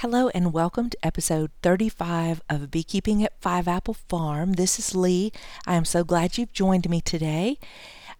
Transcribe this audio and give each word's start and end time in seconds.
Hello 0.00 0.30
and 0.30 0.54
welcome 0.54 0.88
to 0.88 0.96
episode 1.02 1.50
35 1.62 2.40
of 2.48 2.70
Beekeeping 2.70 3.22
at 3.22 3.38
Five 3.38 3.68
Apple 3.68 3.92
Farm. 3.92 4.54
This 4.54 4.78
is 4.78 4.94
Lee. 4.94 5.30
I 5.66 5.74
am 5.74 5.84
so 5.84 6.04
glad 6.04 6.38
you've 6.38 6.54
joined 6.54 6.88
me 6.88 7.02
today. 7.02 7.58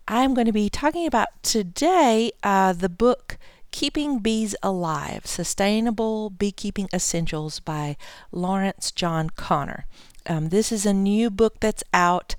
I'm 0.07 0.35
going 0.35 0.47
to 0.47 0.53
be 0.53 0.69
talking 0.69 1.07
about 1.07 1.43
today 1.43 2.33
uh, 2.43 2.75
the 2.75 2.91
book 2.91 3.39
Keeping 3.71 4.19
Bees 4.19 4.55
Alive 4.63 5.25
Sustainable 5.25 6.29
Beekeeping 6.29 6.91
Essentials 6.93 7.61
by 7.61 7.97
Lawrence 8.31 8.93
John 8.93 9.31
Connor. 9.31 9.87
Um, 10.27 10.51
this 10.51 10.71
is 10.71 10.85
a 10.85 10.93
new 10.93 11.31
book 11.31 11.61
that's 11.61 11.83
out. 11.95 12.37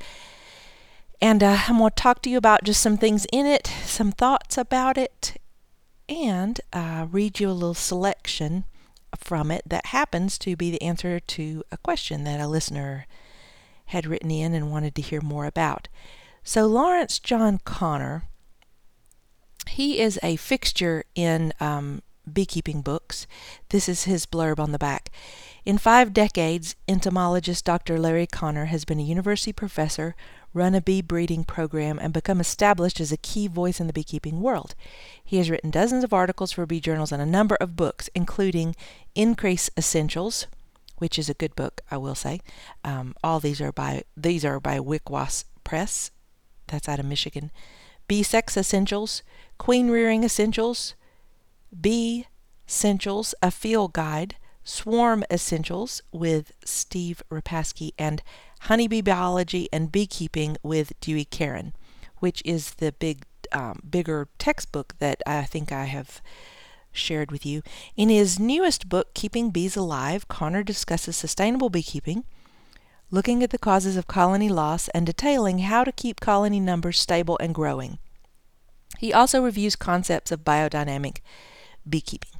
And 1.19 1.41
uh, 1.41 1.61
I'm 1.67 1.79
going 1.79 1.89
to 1.89 1.95
talk 1.95 2.21
to 2.21 2.29
you 2.29 2.37
about 2.37 2.63
just 2.63 2.79
some 2.79 2.95
things 2.95 3.25
in 3.33 3.47
it, 3.47 3.65
some 3.85 4.11
thoughts 4.11 4.55
about 4.55 4.99
it, 4.99 5.41
and 6.07 6.61
uh, 6.71 7.07
read 7.09 7.39
you 7.39 7.49
a 7.49 7.53
little 7.53 7.73
selection 7.73 8.65
from 9.17 9.51
it 9.51 9.63
that 9.65 9.87
happens 9.87 10.37
to 10.39 10.55
be 10.55 10.71
the 10.71 10.81
answer 10.81 11.19
to 11.19 11.63
a 11.71 11.77
question 11.77 12.23
that 12.23 12.39
a 12.39 12.47
listener 12.47 13.05
had 13.85 14.05
written 14.05 14.31
in 14.31 14.53
and 14.53 14.71
wanted 14.71 14.95
to 14.95 15.01
hear 15.01 15.21
more 15.21 15.45
about. 15.45 15.87
So, 16.43 16.65
Lawrence 16.65 17.19
John 17.19 17.59
Connor, 17.63 18.23
he 19.67 19.99
is 19.99 20.19
a 20.23 20.37
fixture 20.37 21.03
in 21.13 21.53
um, 21.59 22.01
beekeeping 22.31 22.81
books. 22.81 23.27
This 23.69 23.87
is 23.87 24.03
his 24.03 24.25
blurb 24.25 24.59
on 24.59 24.71
the 24.71 24.79
back. 24.79 25.11
In 25.65 25.77
five 25.77 26.13
decades, 26.13 26.75
entomologist 26.87 27.65
Dr. 27.65 27.99
Larry 27.99 28.27
Connor 28.27 28.65
has 28.65 28.85
been 28.85 28.99
a 28.99 29.03
university 29.03 29.53
professor, 29.53 30.15
run 30.53 30.75
a 30.75 30.81
bee 30.81 31.01
breeding 31.01 31.43
program, 31.43 31.97
and 31.99 32.13
become 32.13 32.39
established 32.39 32.99
as 32.99 33.11
a 33.11 33.17
key 33.17 33.47
voice 33.47 33.79
in 33.79 33.87
the 33.87 33.93
beekeeping 33.93 34.41
world. 34.41 34.75
He 35.23 35.37
has 35.37 35.49
written 35.49 35.71
dozens 35.71 36.03
of 36.03 36.13
articles 36.13 36.51
for 36.51 36.65
bee 36.65 36.79
journals 36.79 37.11
and 37.11 37.21
a 37.21 37.25
number 37.25 37.55
of 37.55 37.75
books, 37.75 38.09
including 38.13 38.75
Increase 39.15 39.69
Essentials, 39.77 40.47
which 40.97 41.17
is 41.17 41.29
a 41.29 41.33
good 41.33 41.55
book, 41.55 41.81
I 41.89 41.97
will 41.97 42.15
say. 42.15 42.41
Um, 42.83 43.15
all 43.23 43.39
these 43.39 43.61
are 43.61 43.71
by 43.71 44.03
these 44.15 44.45
are 44.45 44.59
by 44.59 44.77
Wicwas 44.79 45.45
Press. 45.63 46.11
That's 46.67 46.87
out 46.87 46.99
of 46.99 47.05
Michigan. 47.05 47.51
Bee 48.07 48.23
Sex 48.23 48.57
Essentials, 48.57 49.23
Queen 49.57 49.89
Rearing 49.89 50.23
Essentials, 50.23 50.95
Bee 51.79 52.27
Essentials, 52.67 53.33
a 53.41 53.51
field 53.51 53.93
guide, 53.93 54.35
Swarm 54.63 55.23
Essentials 55.31 56.01
with 56.11 56.51
Steve 56.63 57.23
Repasky, 57.31 57.91
and 57.97 58.21
Honeybee 58.65 59.01
Biology 59.01 59.67
and 59.73 59.91
Beekeeping 59.91 60.55
with 60.61 60.93
Dewey 61.01 61.25
Caron, 61.25 61.73
which 62.19 62.43
is 62.45 62.75
the 62.75 62.91
big, 62.91 63.25
um, 63.51 63.81
bigger 63.89 64.27
textbook 64.37 64.95
that 64.99 65.21
I 65.25 65.43
think 65.43 65.71
I 65.71 65.85
have 65.85 66.21
shared 66.91 67.31
with 67.31 67.43
you. 67.43 67.63
In 67.95 68.09
his 68.09 68.39
newest 68.39 68.87
book, 68.87 69.13
Keeping 69.15 69.49
Bees 69.49 69.75
Alive, 69.75 70.27
Connor 70.27 70.61
discusses 70.61 71.17
sustainable 71.17 71.69
beekeeping, 71.69 72.23
looking 73.09 73.41
at 73.41 73.49
the 73.49 73.57
causes 73.57 73.97
of 73.97 74.05
colony 74.07 74.49
loss 74.49 74.89
and 74.89 75.07
detailing 75.07 75.59
how 75.59 75.83
to 75.83 75.91
keep 75.91 76.19
colony 76.19 76.59
numbers 76.59 76.99
stable 76.99 77.37
and 77.39 77.55
growing. 77.55 77.97
He 78.99 79.11
also 79.11 79.41
reviews 79.41 79.75
concepts 79.75 80.31
of 80.31 80.43
biodynamic 80.43 81.17
beekeeping. 81.89 82.31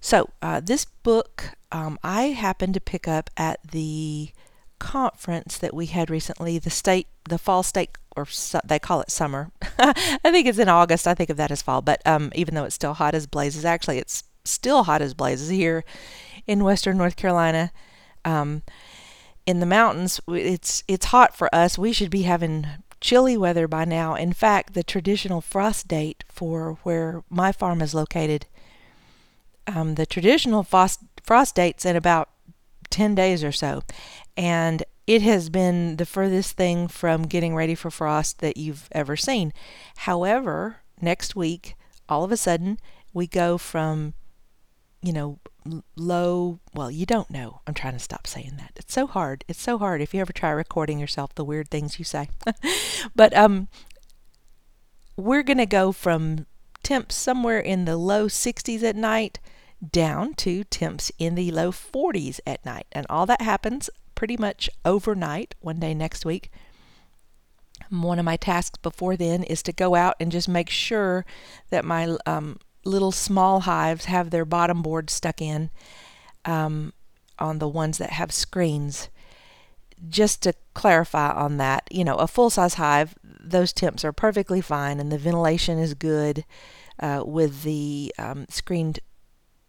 So, 0.00 0.30
uh, 0.40 0.60
this 0.60 0.84
book 0.84 1.56
um, 1.72 1.98
I 2.02 2.28
happened 2.28 2.74
to 2.74 2.80
pick 2.80 3.06
up 3.06 3.28
at 3.36 3.60
the 3.70 4.30
conference 4.78 5.58
that 5.58 5.74
we 5.74 5.86
had 5.86 6.10
recently, 6.10 6.58
the 6.58 6.70
state, 6.70 7.08
the 7.28 7.38
fall 7.38 7.62
state, 7.62 7.90
or 8.16 8.26
su- 8.26 8.60
they 8.64 8.78
call 8.78 9.00
it 9.00 9.10
summer. 9.10 9.50
I 9.78 10.18
think 10.24 10.46
it's 10.46 10.58
in 10.58 10.68
August. 10.68 11.06
I 11.06 11.14
think 11.14 11.30
of 11.30 11.36
that 11.36 11.50
as 11.50 11.62
fall, 11.62 11.82
but 11.82 12.00
um, 12.06 12.32
even 12.34 12.54
though 12.54 12.64
it's 12.64 12.74
still 12.74 12.94
hot 12.94 13.14
as 13.14 13.26
blazes, 13.26 13.64
actually 13.64 13.98
it's 13.98 14.24
still 14.44 14.84
hot 14.84 15.02
as 15.02 15.14
blazes 15.14 15.48
here 15.48 15.84
in 16.46 16.64
western 16.64 16.96
North 16.96 17.16
Carolina. 17.16 17.72
Um, 18.24 18.62
in 19.46 19.60
the 19.60 19.66
mountains, 19.66 20.20
it's 20.28 20.82
it's 20.88 21.06
hot 21.06 21.36
for 21.36 21.54
us. 21.54 21.78
We 21.78 21.92
should 21.92 22.10
be 22.10 22.22
having 22.22 22.66
chilly 23.00 23.36
weather 23.36 23.68
by 23.68 23.84
now. 23.84 24.14
In 24.14 24.32
fact, 24.32 24.74
the 24.74 24.82
traditional 24.82 25.40
frost 25.40 25.86
date 25.86 26.24
for 26.28 26.78
where 26.82 27.22
my 27.30 27.52
farm 27.52 27.80
is 27.80 27.94
located, 27.94 28.46
um, 29.66 29.94
the 29.94 30.06
traditional 30.06 30.62
frost 30.62 31.00
frost 31.22 31.54
date's 31.54 31.84
in 31.84 31.96
about 31.96 32.30
10 32.90 33.14
days 33.14 33.44
or 33.44 33.52
so. 33.52 33.82
And 34.36 34.82
it 35.06 35.22
has 35.22 35.48
been 35.48 35.96
the 35.96 36.06
furthest 36.06 36.56
thing 36.56 36.88
from 36.88 37.22
getting 37.22 37.54
ready 37.54 37.74
for 37.74 37.90
frost 37.90 38.40
that 38.40 38.56
you've 38.56 38.88
ever 38.92 39.16
seen. 39.16 39.52
However, 39.98 40.78
next 41.00 41.36
week, 41.36 41.76
all 42.08 42.24
of 42.24 42.32
a 42.32 42.36
sudden, 42.36 42.78
we 43.12 43.26
go 43.26 43.56
from, 43.56 44.14
you 45.00 45.12
know, 45.12 45.38
low, 45.96 46.60
well, 46.74 46.90
you 46.90 47.06
don't 47.06 47.30
know. 47.30 47.60
I'm 47.66 47.74
trying 47.74 47.94
to 47.94 47.98
stop 47.98 48.26
saying 48.26 48.54
that. 48.58 48.72
It's 48.76 48.92
so 48.92 49.06
hard. 49.06 49.44
It's 49.48 49.60
so 49.60 49.78
hard 49.78 50.00
if 50.00 50.12
you 50.12 50.20
ever 50.20 50.32
try 50.32 50.50
recording 50.50 50.98
yourself, 50.98 51.34
the 51.34 51.44
weird 51.44 51.70
things 51.70 51.98
you 51.98 52.04
say. 52.04 52.28
but 53.14 53.34
um 53.36 53.68
we're 55.16 55.42
going 55.42 55.58
to 55.58 55.66
go 55.66 55.92
from 55.92 56.46
temps 56.82 57.14
somewhere 57.14 57.58
in 57.58 57.84
the 57.84 57.96
low 57.96 58.26
60s 58.26 58.82
at 58.82 58.96
night 58.96 59.40
down 59.90 60.34
to 60.34 60.62
temps 60.64 61.10
in 61.18 61.34
the 61.34 61.50
low 61.50 61.72
40s 61.72 62.38
at 62.46 62.64
night. 62.64 62.86
And 62.92 63.06
all 63.08 63.26
that 63.26 63.40
happens 63.40 63.88
pretty 64.16 64.36
much 64.36 64.68
overnight, 64.84 65.54
one 65.60 65.78
day 65.78 65.94
next 65.94 66.24
week. 66.24 66.50
One 67.90 68.18
of 68.18 68.24
my 68.24 68.36
tasks 68.36 68.78
before 68.82 69.16
then 69.16 69.44
is 69.44 69.62
to 69.62 69.72
go 69.72 69.94
out 69.94 70.16
and 70.18 70.32
just 70.32 70.48
make 70.48 70.68
sure 70.68 71.24
that 71.70 71.84
my 71.84 72.16
um, 72.26 72.58
little 72.84 73.12
small 73.12 73.60
hives 73.60 74.06
have 74.06 74.30
their 74.30 74.44
bottom 74.44 74.82
board 74.82 75.08
stuck 75.10 75.40
in 75.40 75.70
um, 76.44 76.92
on 77.38 77.60
the 77.60 77.68
ones 77.68 77.98
that 77.98 78.10
have 78.10 78.32
screens. 78.32 79.08
Just 80.08 80.42
to 80.42 80.54
clarify 80.74 81.30
on 81.30 81.58
that, 81.58 81.86
you 81.90 82.04
know, 82.04 82.16
a 82.16 82.26
full 82.26 82.50
size 82.50 82.74
hive, 82.74 83.14
those 83.22 83.72
temps 83.72 84.04
are 84.04 84.12
perfectly 84.12 84.60
fine 84.60 84.98
and 84.98 85.12
the 85.12 85.18
ventilation 85.18 85.78
is 85.78 85.94
good 85.94 86.44
uh, 86.98 87.22
with 87.24 87.62
the 87.62 88.12
um, 88.18 88.46
screened 88.48 88.98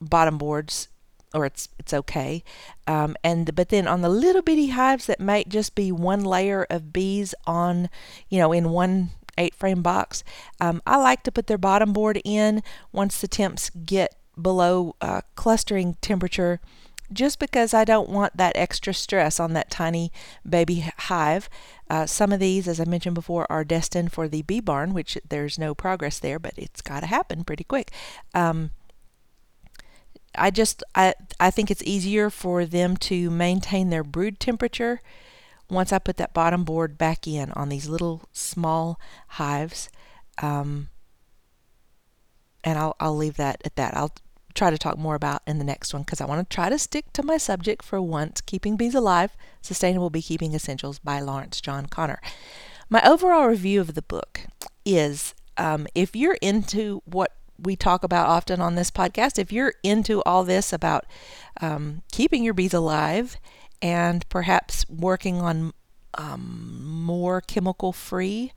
bottom 0.01 0.37
boards 0.37 0.87
or 1.33 1.45
it's 1.45 1.69
it's 1.77 1.93
okay. 1.93 2.43
Um, 2.87 3.15
and 3.23 3.53
but 3.55 3.69
then 3.69 3.87
on 3.87 4.01
the 4.01 4.09
little 4.09 4.41
bitty 4.41 4.69
hives 4.69 5.05
that 5.07 5.19
might 5.19 5.49
just 5.49 5.75
be 5.75 5.91
one 5.91 6.23
layer 6.23 6.65
of 6.69 6.93
bees 6.93 7.35
on, 7.45 7.89
you 8.29 8.39
know, 8.39 8.51
in 8.51 8.69
one 8.69 9.09
eight 9.37 9.53
frame 9.53 9.81
box, 9.81 10.23
um, 10.59 10.81
I 10.87 10.97
like 10.97 11.23
to 11.23 11.31
put 11.31 11.47
their 11.47 11.57
bottom 11.57 11.93
board 11.93 12.21
in 12.23 12.63
once 12.91 13.19
the 13.21 13.27
temps 13.27 13.69
get 13.69 14.15
below 14.41 14.95
uh, 15.01 15.21
clustering 15.35 15.97
temperature. 16.01 16.59
Just 17.13 17.39
because 17.39 17.73
I 17.73 17.85
don't 17.85 18.09
want 18.09 18.35
that 18.35 18.57
extra 18.57 18.93
stress 18.93 19.39
on 19.39 19.53
that 19.53 19.71
tiny 19.71 20.11
baby 20.47 20.91
hive. 20.97 21.49
Uh, 21.89 22.05
some 22.05 22.33
of 22.33 22.41
these, 22.41 22.67
as 22.67 22.81
I 22.81 22.83
mentioned 22.83 23.15
before, 23.15 23.49
are 23.49 23.63
destined 23.63 24.11
for 24.11 24.27
the 24.27 24.41
bee 24.41 24.59
barn, 24.59 24.93
which 24.93 25.17
there's 25.29 25.57
no 25.57 25.73
progress 25.73 26.19
there, 26.19 26.37
but 26.37 26.51
it's 26.57 26.81
got 26.81 26.99
to 26.99 27.05
happen 27.05 27.45
pretty 27.45 27.63
quick. 27.63 27.93
Um, 28.33 28.71
I 30.37 30.51
just 30.51 30.83
I 30.95 31.13
I 31.39 31.51
think 31.51 31.69
it's 31.71 31.83
easier 31.83 32.29
for 32.29 32.65
them 32.65 32.97
to 32.97 33.29
maintain 33.29 33.89
their 33.89 34.03
brood 34.03 34.39
temperature 34.39 35.01
once 35.69 35.91
I 35.91 35.99
put 35.99 36.17
that 36.17 36.33
bottom 36.33 36.63
board 36.63 36.97
back 36.97 37.27
in 37.27 37.51
on 37.51 37.69
these 37.69 37.89
little 37.89 38.23
small 38.31 38.99
hives. 39.29 39.89
Um, 40.41 40.89
and 42.63 42.77
I'll 42.77 42.95
I'll 42.99 43.15
leave 43.15 43.37
that 43.37 43.61
at 43.65 43.75
that. 43.75 43.95
I'll 43.95 44.13
try 44.53 44.69
to 44.69 44.77
talk 44.77 44.97
more 44.97 45.15
about 45.15 45.41
in 45.45 45.59
the 45.59 45.63
next 45.63 45.93
one 45.93 46.03
because 46.03 46.21
I 46.21 46.25
want 46.25 46.49
to 46.49 46.53
try 46.53 46.69
to 46.69 46.79
stick 46.79 47.13
to 47.13 47.23
my 47.23 47.37
subject 47.37 47.83
for 47.83 48.01
once. 48.01 48.41
Keeping 48.41 48.77
Bees 48.77 48.95
Alive: 48.95 49.35
Sustainable 49.61 50.09
Beekeeping 50.09 50.53
Essentials 50.53 50.99
by 50.99 51.19
Lawrence 51.19 51.61
John 51.61 51.85
Connor. 51.85 52.21
My 52.89 53.01
overall 53.05 53.47
review 53.47 53.81
of 53.81 53.95
the 53.95 54.01
book 54.01 54.41
is 54.85 55.33
um, 55.57 55.87
if 55.93 56.15
you're 56.15 56.37
into 56.41 57.01
what 57.05 57.33
we 57.59 57.75
talk 57.75 58.03
about 58.03 58.27
often 58.27 58.61
on 58.61 58.75
this 58.75 58.91
podcast. 58.91 59.39
If 59.39 59.51
you're 59.51 59.73
into 59.83 60.21
all 60.23 60.43
this 60.43 60.71
about 60.71 61.05
um, 61.61 62.03
keeping 62.11 62.43
your 62.43 62.53
bees 62.53 62.73
alive 62.73 63.37
and 63.81 64.27
perhaps 64.29 64.87
working 64.89 65.41
on 65.41 65.73
um, 66.15 66.79
more 66.83 67.41
chemical 67.41 67.93
free 67.93 68.53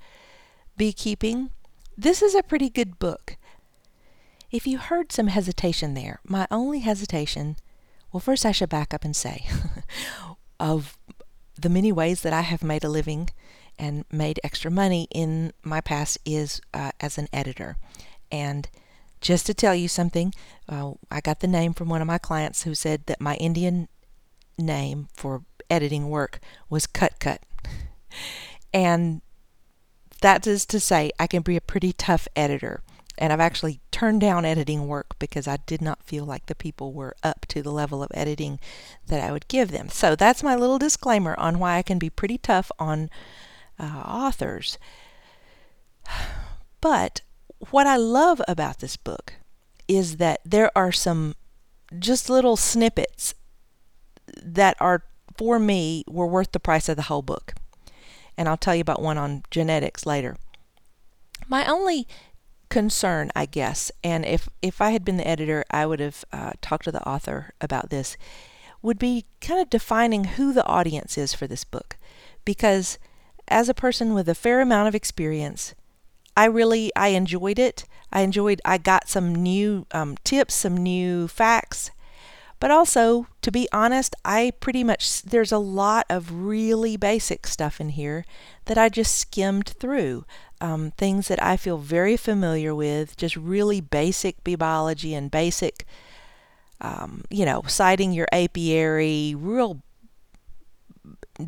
beekeeping, 0.76 1.50
this 1.96 2.22
is 2.22 2.34
a 2.34 2.42
pretty 2.42 2.70
good 2.70 2.98
book. 2.98 3.36
If 4.50 4.66
you 4.66 4.78
heard 4.78 5.12
some 5.12 5.28
hesitation 5.28 5.94
there, 5.94 6.20
my 6.24 6.46
only 6.50 6.80
hesitation, 6.80 7.56
well, 8.12 8.20
first 8.20 8.44
I 8.44 8.52
should 8.52 8.70
back 8.70 8.92
up 8.92 9.04
and 9.04 9.14
say, 9.14 9.46
of 10.60 10.96
the 11.60 11.68
many 11.68 11.92
ways 11.92 12.22
that 12.22 12.32
I 12.32 12.40
have 12.40 12.62
made 12.62 12.84
a 12.84 12.88
living 12.88 13.30
and 13.78 14.04
made 14.12 14.40
extra 14.44 14.70
money 14.70 15.08
in 15.10 15.52
my 15.62 15.80
past 15.80 16.18
is 16.24 16.60
uh, 16.74 16.90
as 17.00 17.16
an 17.18 17.28
editor. 17.32 17.76
And 18.30 18.68
just 19.20 19.46
to 19.46 19.54
tell 19.54 19.74
you 19.74 19.88
something, 19.88 20.32
uh, 20.68 20.92
I 21.10 21.20
got 21.20 21.40
the 21.40 21.46
name 21.46 21.74
from 21.74 21.88
one 21.88 22.00
of 22.00 22.06
my 22.06 22.18
clients 22.18 22.62
who 22.62 22.74
said 22.74 23.06
that 23.06 23.20
my 23.20 23.34
Indian 23.36 23.88
name 24.58 25.08
for 25.14 25.42
editing 25.68 26.08
work 26.10 26.40
was 26.68 26.86
Cut 26.86 27.18
Cut. 27.18 27.42
And 28.72 29.20
that 30.20 30.46
is 30.46 30.64
to 30.66 30.80
say, 30.80 31.10
I 31.18 31.26
can 31.26 31.42
be 31.42 31.56
a 31.56 31.60
pretty 31.60 31.92
tough 31.92 32.28
editor. 32.36 32.82
and 33.18 33.32
I've 33.32 33.40
actually 33.40 33.80
turned 33.90 34.22
down 34.22 34.44
editing 34.46 34.88
work 34.88 35.18
because 35.18 35.46
I 35.46 35.58
did 35.66 35.82
not 35.82 36.02
feel 36.02 36.24
like 36.24 36.46
the 36.46 36.54
people 36.54 36.92
were 36.94 37.14
up 37.22 37.44
to 37.48 37.62
the 37.62 37.70
level 37.72 38.02
of 38.02 38.10
editing 38.14 38.58
that 39.08 39.20
I 39.22 39.30
would 39.30 39.46
give 39.48 39.70
them. 39.70 39.90
So 39.90 40.16
that's 40.16 40.42
my 40.42 40.54
little 40.56 40.78
disclaimer 40.78 41.34
on 41.38 41.58
why 41.58 41.76
I 41.76 41.82
can 41.82 41.98
be 41.98 42.08
pretty 42.08 42.38
tough 42.38 42.72
on 42.78 43.10
uh, 43.78 44.02
authors. 44.06 44.78
But 46.82 47.20
what 47.70 47.86
I 47.86 47.96
love 47.96 48.40
about 48.48 48.78
this 48.78 48.96
book 48.96 49.34
is 49.86 50.16
that 50.16 50.40
there 50.44 50.70
are 50.76 50.92
some 50.92 51.34
just 51.98 52.30
little 52.30 52.56
snippets 52.56 53.34
that 54.42 54.76
are 54.80 55.04
for 55.36 55.58
me 55.58 56.04
were 56.08 56.26
worth 56.26 56.52
the 56.52 56.60
price 56.60 56.88
of 56.88 56.96
the 56.96 57.02
whole 57.02 57.22
book. 57.22 57.54
And 58.36 58.48
I'll 58.48 58.56
tell 58.56 58.74
you 58.74 58.80
about 58.80 59.02
one 59.02 59.18
on 59.18 59.42
genetics 59.50 60.06
later. 60.06 60.36
My 61.48 61.66
only 61.66 62.06
concern, 62.68 63.30
I 63.34 63.46
guess, 63.46 63.90
and 64.04 64.24
if 64.24 64.48
if 64.62 64.80
I 64.80 64.90
had 64.90 65.04
been 65.04 65.16
the 65.16 65.26
editor, 65.26 65.64
I 65.70 65.84
would 65.84 66.00
have 66.00 66.24
uh, 66.32 66.52
talked 66.62 66.84
to 66.84 66.92
the 66.92 67.06
author 67.06 67.52
about 67.60 67.90
this, 67.90 68.16
would 68.80 68.98
be 68.98 69.26
kind 69.40 69.60
of 69.60 69.68
defining 69.68 70.24
who 70.24 70.52
the 70.52 70.64
audience 70.66 71.18
is 71.18 71.34
for 71.34 71.46
this 71.46 71.64
book, 71.64 71.96
because 72.44 72.98
as 73.48 73.68
a 73.68 73.74
person 73.74 74.14
with 74.14 74.28
a 74.28 74.34
fair 74.34 74.60
amount 74.60 74.88
of 74.88 74.94
experience, 74.94 75.74
I 76.36 76.46
really 76.46 76.90
I 76.96 77.08
enjoyed 77.08 77.58
it. 77.58 77.84
I 78.12 78.22
enjoyed 78.22 78.60
I 78.64 78.78
got 78.78 79.08
some 79.08 79.34
new 79.34 79.86
um, 79.92 80.16
tips, 80.24 80.54
some 80.54 80.76
new 80.76 81.28
facts, 81.28 81.90
but 82.58 82.70
also 82.70 83.26
to 83.42 83.50
be 83.50 83.68
honest, 83.72 84.14
I 84.24 84.52
pretty 84.60 84.84
much 84.84 85.22
there's 85.22 85.52
a 85.52 85.58
lot 85.58 86.06
of 86.08 86.32
really 86.32 86.96
basic 86.96 87.46
stuff 87.46 87.80
in 87.80 87.90
here 87.90 88.24
that 88.66 88.78
I 88.78 88.88
just 88.88 89.16
skimmed 89.16 89.68
through. 89.68 90.24
Um, 90.62 90.92
things 90.98 91.28
that 91.28 91.42
I 91.42 91.56
feel 91.56 91.78
very 91.78 92.18
familiar 92.18 92.74
with, 92.74 93.16
just 93.16 93.34
really 93.34 93.80
basic 93.80 94.44
bee 94.44 94.56
biology 94.56 95.14
and 95.14 95.30
basic, 95.30 95.86
um, 96.82 97.24
you 97.30 97.46
know, 97.46 97.62
siting 97.66 98.12
your 98.12 98.28
apiary, 98.30 99.34
real 99.34 99.80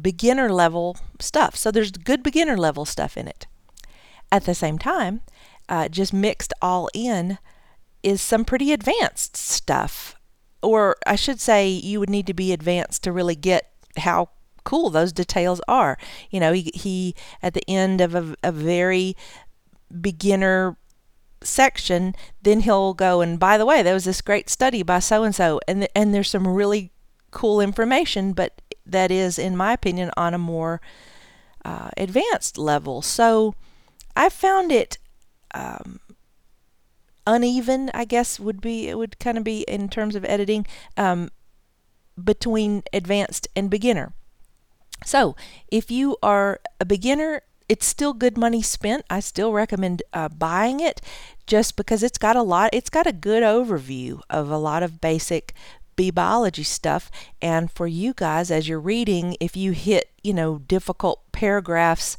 beginner 0.00 0.50
level 0.50 0.96
stuff. 1.20 1.56
So 1.56 1.70
there's 1.70 1.90
good 1.90 2.23
beginner 2.23 2.56
level 2.56 2.87
stuff 2.87 3.19
in 3.19 3.28
it. 3.28 3.46
At 4.32 4.46
the 4.46 4.55
same 4.55 4.79
time, 4.79 5.20
uh, 5.69 5.88
just 5.88 6.12
mixed 6.12 6.55
all 6.62 6.88
in 6.94 7.38
is 8.02 8.23
some 8.23 8.44
pretty 8.46 8.73
advanced 8.73 9.37
stuff. 9.37 10.17
Or 10.62 10.96
I 11.06 11.17
should 11.17 11.38
say, 11.38 11.69
you 11.69 12.00
would 12.00 12.11
need 12.11 12.26
to 12.29 12.34
be 12.34 12.52
advanced 12.52 13.05
to 13.05 13.12
really 13.12 13.37
get 13.37 13.70
how 13.99 14.31
cool 14.64 14.88
those 14.88 15.12
details 15.12 15.61
are. 15.69 15.99
You 16.31 16.40
know, 16.40 16.52
he, 16.52 16.70
he 16.75 17.14
at 17.43 17.52
the 17.52 17.69
end 17.69 18.00
of 18.00 18.14
a, 18.14 18.34
a 18.43 18.52
very 18.52 19.17
beginner 20.00 20.78
section, 21.43 22.14
then 22.43 22.61
he'll 22.61 22.94
go 22.94 23.20
and 23.20 23.38
by 23.38 23.58
the 23.58 23.67
way, 23.67 23.82
there 23.82 23.94
was 23.94 24.05
this 24.05 24.23
great 24.23 24.49
study 24.49 24.82
by 24.82 24.99
so 24.99 25.25
and 25.25 25.35
so, 25.35 25.61
and 25.69 25.87
and 25.94 26.14
there's 26.14 26.31
some 26.31 26.49
really 26.49 26.90
cool 27.32 27.61
information, 27.61 28.32
but 28.32 28.62
that 28.87 29.11
is, 29.11 29.38
in 29.38 29.56
my 29.56 29.73
opinion, 29.73 30.11
on 30.17 30.32
a 30.32 30.38
more 30.38 30.81
uh, 31.64 31.90
advanced 31.96 32.56
level. 32.56 33.02
So 33.02 33.55
I 34.17 34.29
found 34.29 34.73
it 34.73 34.99
um, 35.55 36.00
uneven. 37.26 37.91
I 37.94 38.05
guess 38.05 38.41
would 38.41 38.61
be 38.61 38.88
it 38.88 38.99
would 38.99 39.19
kind 39.19 39.38
of 39.38 39.44
be 39.44 39.62
in 39.62 39.88
terms 39.88 40.14
of 40.14 40.25
editing 40.25 40.67
um, 40.97 41.31
between 42.23 42.82
advanced 42.93 43.49
and 43.56 43.70
beginner. 43.70 44.12
So 45.05 45.35
if 45.69 45.91
you 45.91 46.17
are 46.23 46.61
a 46.81 46.85
beginner, 46.85 47.43
it's 47.69 47.87
still 47.87 48.12
good 48.12 48.37
money 48.37 48.62
spent. 48.62 49.05
I 49.09 49.20
still 49.20 49.53
recommend 49.53 50.03
uh, 50.12 50.29
buying 50.29 50.81
it 50.81 51.00
just 51.47 51.76
because 51.76 52.03
it's 52.03 52.19
got 52.19 52.37
a 52.37 52.43
lot. 52.43 52.70
It's 52.73 52.91
got 52.91 53.06
a 53.06 53.12
good 53.12 53.43
overview 53.43 54.20
of 54.31 54.50
a 54.50 54.59
lot 54.59 54.82
of 54.82 55.00
basic 55.00 55.55
bee 55.97 56.11
biology 56.11 56.62
stuff. 56.62 57.11
And 57.41 57.70
for 57.70 57.87
you 57.87 58.14
guys, 58.14 58.50
as 58.50 58.69
you're 58.69 58.81
reading, 58.81 59.37
if 59.41 59.56
you 59.56 59.73
hit 59.73 60.11
you 60.23 60.35
know 60.35 60.59
difficult 60.59 61.20
paragraphs 61.32 62.17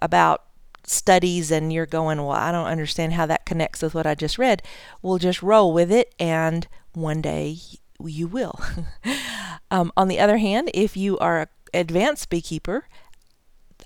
about 0.00 0.44
studies 0.84 1.50
and 1.50 1.72
you're 1.72 1.86
going, 1.86 2.18
well, 2.18 2.30
I 2.30 2.52
don't 2.52 2.66
understand 2.66 3.14
how 3.14 3.26
that 3.26 3.46
connects 3.46 3.82
with 3.82 3.94
what 3.94 4.06
I 4.06 4.14
just 4.14 4.38
read, 4.38 4.62
we'll 5.02 5.18
just 5.18 5.42
roll 5.42 5.72
with 5.72 5.92
it 5.92 6.14
and 6.18 6.66
one 6.92 7.20
day 7.20 7.56
you 8.04 8.26
will. 8.26 8.58
um, 9.70 9.92
on 9.96 10.08
the 10.08 10.18
other 10.18 10.38
hand, 10.38 10.70
if 10.74 10.96
you 10.96 11.18
are 11.18 11.40
an 11.40 11.48
advanced 11.74 12.30
beekeeper, 12.30 12.86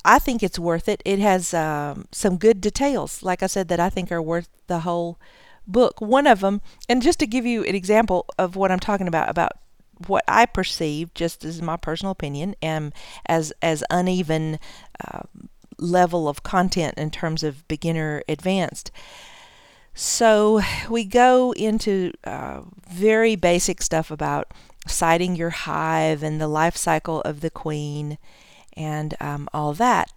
I 0.04 0.18
think 0.18 0.42
it's 0.42 0.58
worth 0.58 0.88
it. 0.88 1.02
It 1.04 1.18
has 1.18 1.54
um, 1.54 2.06
some 2.12 2.36
good 2.36 2.60
details, 2.60 3.22
like 3.22 3.42
I 3.42 3.46
said, 3.46 3.68
that 3.68 3.80
I 3.80 3.90
think 3.90 4.12
are 4.12 4.22
worth 4.22 4.48
the 4.66 4.80
whole 4.80 5.18
book. 5.66 6.00
One 6.00 6.26
of 6.26 6.40
them, 6.40 6.60
and 6.88 7.02
just 7.02 7.18
to 7.20 7.26
give 7.26 7.46
you 7.46 7.64
an 7.64 7.74
example 7.74 8.26
of 8.38 8.54
what 8.54 8.70
I'm 8.70 8.80
talking 8.80 9.08
about, 9.08 9.30
about 9.30 9.52
what 10.08 10.24
I 10.28 10.44
perceive, 10.46 11.14
just 11.14 11.44
as 11.44 11.62
my 11.62 11.76
personal 11.76 12.12
opinion, 12.12 12.54
and 12.60 12.92
as 13.26 13.52
as 13.62 13.82
uneven 13.90 14.58
uh, 15.06 15.22
level 15.78 16.28
of 16.28 16.42
content 16.42 16.94
in 16.96 17.10
terms 17.10 17.42
of 17.42 17.66
beginner 17.68 18.22
advanced. 18.28 18.90
So 19.94 20.60
we 20.90 21.04
go 21.04 21.52
into 21.52 22.12
uh, 22.24 22.62
very 22.88 23.36
basic 23.36 23.80
stuff 23.80 24.10
about 24.10 24.52
siting 24.86 25.36
your 25.36 25.50
hive 25.50 26.22
and 26.22 26.40
the 26.40 26.48
life 26.48 26.76
cycle 26.76 27.20
of 27.22 27.40
the 27.40 27.50
queen 27.50 28.18
and 28.76 29.14
um, 29.20 29.48
all 29.54 29.72
that. 29.74 30.10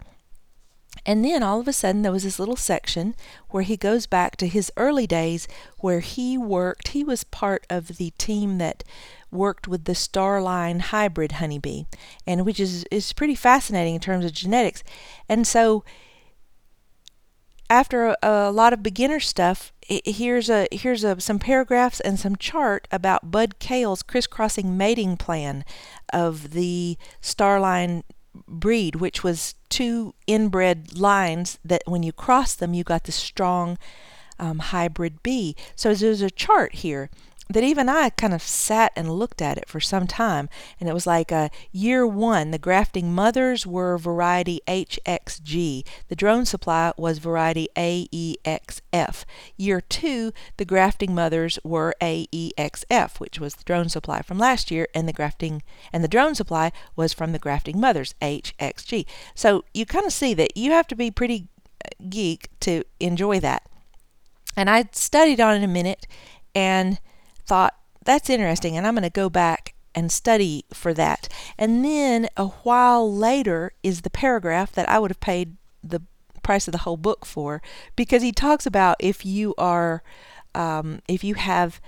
And 1.06 1.24
then 1.24 1.42
all 1.42 1.60
of 1.60 1.68
a 1.68 1.72
sudden, 1.72 2.02
there 2.02 2.12
was 2.12 2.24
this 2.24 2.38
little 2.38 2.56
section 2.56 3.14
where 3.50 3.62
he 3.62 3.76
goes 3.76 4.06
back 4.06 4.36
to 4.36 4.46
his 4.48 4.72
early 4.76 5.06
days 5.06 5.46
where 5.78 6.00
he 6.00 6.36
worked. 6.36 6.88
He 6.88 7.04
was 7.04 7.24
part 7.24 7.64
of 7.70 7.98
the 7.98 8.10
team 8.18 8.58
that 8.58 8.84
worked 9.30 9.68
with 9.68 9.84
the 9.84 9.92
Starline 9.92 10.80
hybrid 10.80 11.32
honeybee, 11.32 11.84
and 12.26 12.44
which 12.44 12.60
is, 12.60 12.84
is 12.90 13.12
pretty 13.12 13.34
fascinating 13.34 13.94
in 13.94 14.00
terms 14.00 14.24
of 14.24 14.32
genetics. 14.32 14.82
And 15.28 15.46
so, 15.46 15.84
after 17.70 18.06
a, 18.06 18.16
a 18.22 18.52
lot 18.52 18.72
of 18.72 18.82
beginner 18.82 19.20
stuff, 19.20 19.72
here's 19.88 20.48
a 20.50 20.66
here's 20.72 21.04
a, 21.04 21.20
some 21.20 21.38
paragraphs 21.38 22.00
and 22.00 22.18
some 22.18 22.36
chart 22.36 22.88
about 22.90 23.30
Bud 23.30 23.58
Cale's 23.58 24.02
crisscrossing 24.02 24.76
mating 24.76 25.16
plan 25.16 25.64
of 26.12 26.50
the 26.50 26.96
Starline 27.22 28.02
breed, 28.46 28.96
which 28.96 29.22
was 29.22 29.54
two 29.68 30.14
inbred 30.26 30.98
lines 30.98 31.58
that 31.64 31.82
when 31.86 32.02
you 32.02 32.12
cross 32.12 32.54
them, 32.54 32.74
you 32.74 32.84
got 32.84 33.04
the 33.04 33.12
strong 33.12 33.78
um, 34.38 34.58
hybrid 34.58 35.22
bee. 35.22 35.56
So 35.74 35.94
there's 35.94 36.22
a 36.22 36.30
chart 36.30 36.76
here 36.76 37.10
that 37.50 37.64
even 37.64 37.88
I 37.88 38.10
kind 38.10 38.34
of 38.34 38.42
sat 38.42 38.92
and 38.94 39.10
looked 39.10 39.40
at 39.40 39.56
it 39.56 39.68
for 39.68 39.80
some 39.80 40.06
time, 40.06 40.48
and 40.78 40.88
it 40.88 40.92
was 40.92 41.06
like 41.06 41.32
uh, 41.32 41.48
year 41.72 42.06
one, 42.06 42.50
the 42.50 42.58
grafting 42.58 43.14
mothers 43.14 43.66
were 43.66 43.96
variety 43.96 44.60
HXG. 44.66 45.86
The 46.08 46.16
drone 46.16 46.44
supply 46.44 46.92
was 46.98 47.18
variety 47.18 47.68
AEXF. 47.74 49.24
Year 49.56 49.80
two, 49.80 50.32
the 50.58 50.64
grafting 50.64 51.14
mothers 51.14 51.58
were 51.64 51.94
AEXF, 52.02 53.18
which 53.18 53.40
was 53.40 53.54
the 53.54 53.64
drone 53.64 53.88
supply 53.88 54.20
from 54.20 54.38
last 54.38 54.70
year, 54.70 54.86
and 54.94 55.08
the 55.08 55.12
grafting 55.12 55.62
and 55.92 56.04
the 56.04 56.08
drone 56.08 56.34
supply 56.34 56.70
was 56.96 57.14
from 57.14 57.32
the 57.32 57.38
grafting 57.38 57.80
mothers 57.80 58.14
HXG. 58.20 59.06
So 59.34 59.64
you 59.72 59.86
kind 59.86 60.04
of 60.04 60.12
see 60.12 60.34
that 60.34 60.56
you 60.56 60.72
have 60.72 60.86
to 60.88 60.96
be 60.96 61.10
pretty 61.10 61.48
uh, 61.84 61.88
geek 62.10 62.50
to 62.60 62.84
enjoy 63.00 63.40
that. 63.40 63.62
And 64.56 64.68
I 64.68 64.88
studied 64.92 65.40
on 65.40 65.56
it 65.56 65.64
a 65.64 65.68
minute, 65.68 66.06
and 66.54 66.98
thought, 67.48 67.74
that's 68.04 68.30
interesting, 68.30 68.76
and 68.76 68.86
I'm 68.86 68.94
going 68.94 69.02
to 69.02 69.10
go 69.10 69.28
back 69.28 69.74
and 69.94 70.12
study 70.12 70.64
for 70.72 70.94
that. 70.94 71.28
And 71.58 71.84
then 71.84 72.28
a 72.36 72.46
while 72.46 73.12
later 73.12 73.72
is 73.82 74.02
the 74.02 74.10
paragraph 74.10 74.72
that 74.72 74.88
I 74.88 74.98
would 74.98 75.10
have 75.10 75.20
paid 75.20 75.56
the 75.82 76.02
price 76.42 76.68
of 76.68 76.72
the 76.72 76.78
whole 76.78 76.96
book 76.96 77.26
for 77.26 77.60
because 77.96 78.22
he 78.22 78.32
talks 78.32 78.64
about 78.64 78.96
if 79.00 79.26
you 79.26 79.54
are, 79.58 80.02
um, 80.54 81.00
if 81.08 81.24
you 81.24 81.34
have 81.34 81.80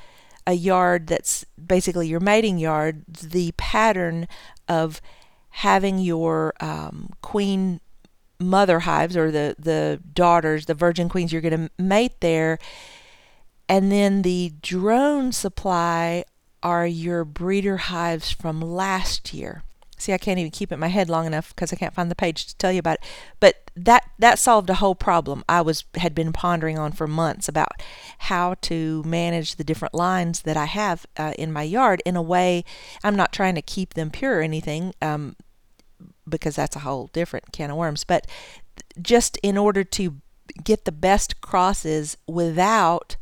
a 0.46 0.54
yard 0.54 1.06
that's 1.06 1.44
basically 1.64 2.08
your 2.08 2.20
mating 2.20 2.58
yard, 2.58 3.04
the 3.06 3.52
pattern 3.52 4.26
of 4.68 5.00
having 5.50 5.98
your 5.98 6.54
um, 6.60 7.10
queen 7.22 7.80
mother 8.38 8.80
hives 8.80 9.16
or 9.16 9.30
the, 9.30 9.54
the 9.58 10.00
daughters, 10.14 10.66
the 10.66 10.74
virgin 10.74 11.08
queens 11.08 11.32
you're 11.32 11.42
going 11.42 11.68
to 11.68 11.82
mate 11.82 12.20
there 12.20 12.58
and 13.70 13.92
then 13.92 14.22
the 14.22 14.52
drone 14.62 15.30
supply 15.30 16.24
are 16.60 16.88
your 16.88 17.24
breeder 17.24 17.76
hives 17.76 18.32
from 18.32 18.60
last 18.60 19.32
year. 19.32 19.62
See, 19.96 20.12
I 20.12 20.18
can't 20.18 20.40
even 20.40 20.50
keep 20.50 20.72
it 20.72 20.74
in 20.74 20.80
my 20.80 20.88
head 20.88 21.08
long 21.08 21.24
enough 21.24 21.54
because 21.54 21.72
I 21.72 21.76
can't 21.76 21.94
find 21.94 22.10
the 22.10 22.16
page 22.16 22.46
to 22.46 22.56
tell 22.56 22.72
you 22.72 22.80
about 22.80 22.94
it. 22.94 23.04
But 23.38 23.70
that 23.76 24.10
that 24.18 24.40
solved 24.40 24.70
a 24.70 24.74
whole 24.74 24.96
problem 24.96 25.44
I 25.48 25.60
was 25.60 25.84
had 25.94 26.16
been 26.16 26.32
pondering 26.32 26.80
on 26.80 26.90
for 26.90 27.06
months 27.06 27.48
about 27.48 27.80
how 28.18 28.54
to 28.62 29.04
manage 29.04 29.54
the 29.54 29.62
different 29.62 29.94
lines 29.94 30.42
that 30.42 30.56
I 30.56 30.64
have 30.64 31.06
uh, 31.16 31.32
in 31.38 31.52
my 31.52 31.62
yard 31.62 32.02
in 32.04 32.16
a 32.16 32.22
way 32.22 32.64
I'm 33.04 33.14
not 33.14 33.32
trying 33.32 33.54
to 33.54 33.62
keep 33.62 33.94
them 33.94 34.10
pure 34.10 34.38
or 34.38 34.42
anything, 34.42 34.94
um, 35.00 35.36
because 36.28 36.56
that's 36.56 36.74
a 36.74 36.80
whole 36.80 37.08
different 37.12 37.52
can 37.52 37.70
of 37.70 37.76
worms. 37.76 38.02
But 38.02 38.26
just 39.00 39.38
in 39.44 39.56
order 39.56 39.84
to 39.84 40.16
get 40.64 40.86
the 40.86 40.92
best 40.92 41.40
crosses 41.40 42.16
without 42.26 43.14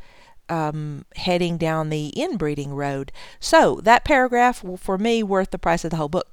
um, 0.48 1.04
heading 1.16 1.58
down 1.58 1.90
the 1.90 2.08
inbreeding 2.16 2.74
road. 2.74 3.12
So 3.40 3.80
that 3.82 4.04
paragraph, 4.04 4.64
for 4.78 4.98
me, 4.98 5.22
worth 5.22 5.50
the 5.50 5.58
price 5.58 5.84
of 5.84 5.90
the 5.90 5.96
whole 5.96 6.08
book. 6.08 6.28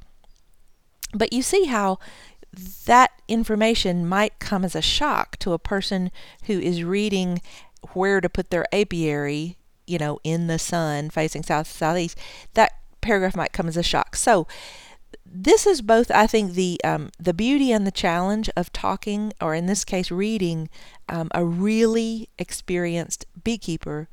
But 1.13 1.33
you 1.33 1.41
see 1.41 1.65
how 1.65 1.99
that 2.85 3.11
information 3.27 4.07
might 4.07 4.39
come 4.39 4.63
as 4.63 4.75
a 4.75 4.81
shock 4.81 5.37
to 5.37 5.53
a 5.53 5.59
person 5.59 6.11
who 6.45 6.59
is 6.59 6.83
reading 6.83 7.41
where 7.93 8.21
to 8.21 8.29
put 8.29 8.49
their 8.49 8.65
apiary, 8.73 9.57
you 9.85 9.97
know, 9.97 10.19
in 10.23 10.47
the 10.47 10.59
sun 10.59 11.09
facing 11.09 11.43
south 11.43 11.67
southeast. 11.67 12.17
That 12.53 12.71
paragraph 13.01 13.35
might 13.35 13.53
come 13.53 13.67
as 13.67 13.77
a 13.77 13.83
shock. 13.83 14.15
So 14.15 14.47
this 15.35 15.67
is 15.67 15.81
both, 15.81 16.09
I 16.11 16.27
think, 16.27 16.53
the 16.53 16.79
um, 16.83 17.11
the 17.19 17.33
beauty 17.33 17.71
and 17.71 17.85
the 17.85 17.91
challenge 17.91 18.49
of 18.55 18.71
talking, 18.71 19.33
or 19.41 19.53
in 19.53 19.65
this 19.65 19.83
case, 19.83 20.09
reading 20.09 20.69
um, 21.09 21.29
a 21.33 21.43
really 21.43 22.29
experienced 22.39 23.25
beekeeper 23.43 24.07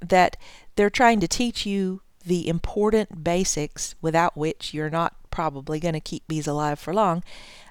that 0.00 0.36
they're 0.76 0.90
trying 0.90 1.20
to 1.20 1.28
teach 1.28 1.66
you 1.66 2.00
the 2.24 2.48
important 2.48 3.22
basics 3.22 3.94
without 4.00 4.36
which 4.36 4.72
you're 4.72 4.90
not 4.90 5.14
probably 5.30 5.78
going 5.78 5.94
to 5.94 6.00
keep 6.00 6.26
bees 6.28 6.46
alive 6.46 6.78
for 6.78 6.94
long. 6.94 7.22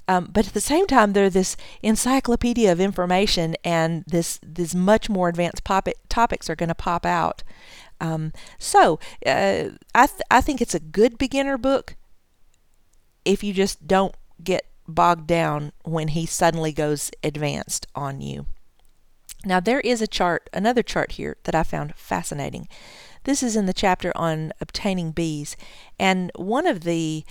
Um, 0.07 0.29
but 0.31 0.47
at 0.47 0.53
the 0.53 0.61
same 0.61 0.87
time, 0.87 1.13
they're 1.13 1.29
this 1.29 1.55
encyclopedia 1.81 2.71
of 2.71 2.79
information, 2.79 3.55
and 3.63 4.03
this 4.05 4.39
this 4.43 4.75
much 4.75 5.09
more 5.09 5.29
advanced 5.29 5.63
pop- 5.63 5.87
topics 6.09 6.49
are 6.49 6.55
going 6.55 6.69
to 6.69 6.75
pop 6.75 7.05
out. 7.05 7.43
Um, 7.99 8.33
so 8.57 8.99
uh, 9.25 9.69
I 9.95 10.07
th- 10.07 10.21
I 10.29 10.41
think 10.41 10.61
it's 10.61 10.75
a 10.75 10.79
good 10.79 11.17
beginner 11.17 11.57
book 11.57 11.95
if 13.25 13.43
you 13.43 13.53
just 13.53 13.87
don't 13.87 14.15
get 14.43 14.65
bogged 14.87 15.27
down 15.27 15.71
when 15.83 16.09
he 16.09 16.25
suddenly 16.25 16.71
goes 16.71 17.11
advanced 17.23 17.87
on 17.95 18.21
you. 18.21 18.45
Now, 19.45 19.59
there 19.59 19.79
is 19.79 20.01
a 20.01 20.07
chart, 20.07 20.49
another 20.53 20.83
chart 20.83 21.13
here 21.13 21.37
that 21.43 21.55
I 21.55 21.63
found 21.63 21.95
fascinating. 21.95 22.67
This 23.23 23.41
is 23.41 23.55
in 23.55 23.65
the 23.65 23.73
chapter 23.73 24.11
on 24.15 24.51
obtaining 24.61 25.11
bees, 25.11 25.55
and 25.99 26.31
one 26.35 26.67
of 26.67 26.81
the 26.81 27.23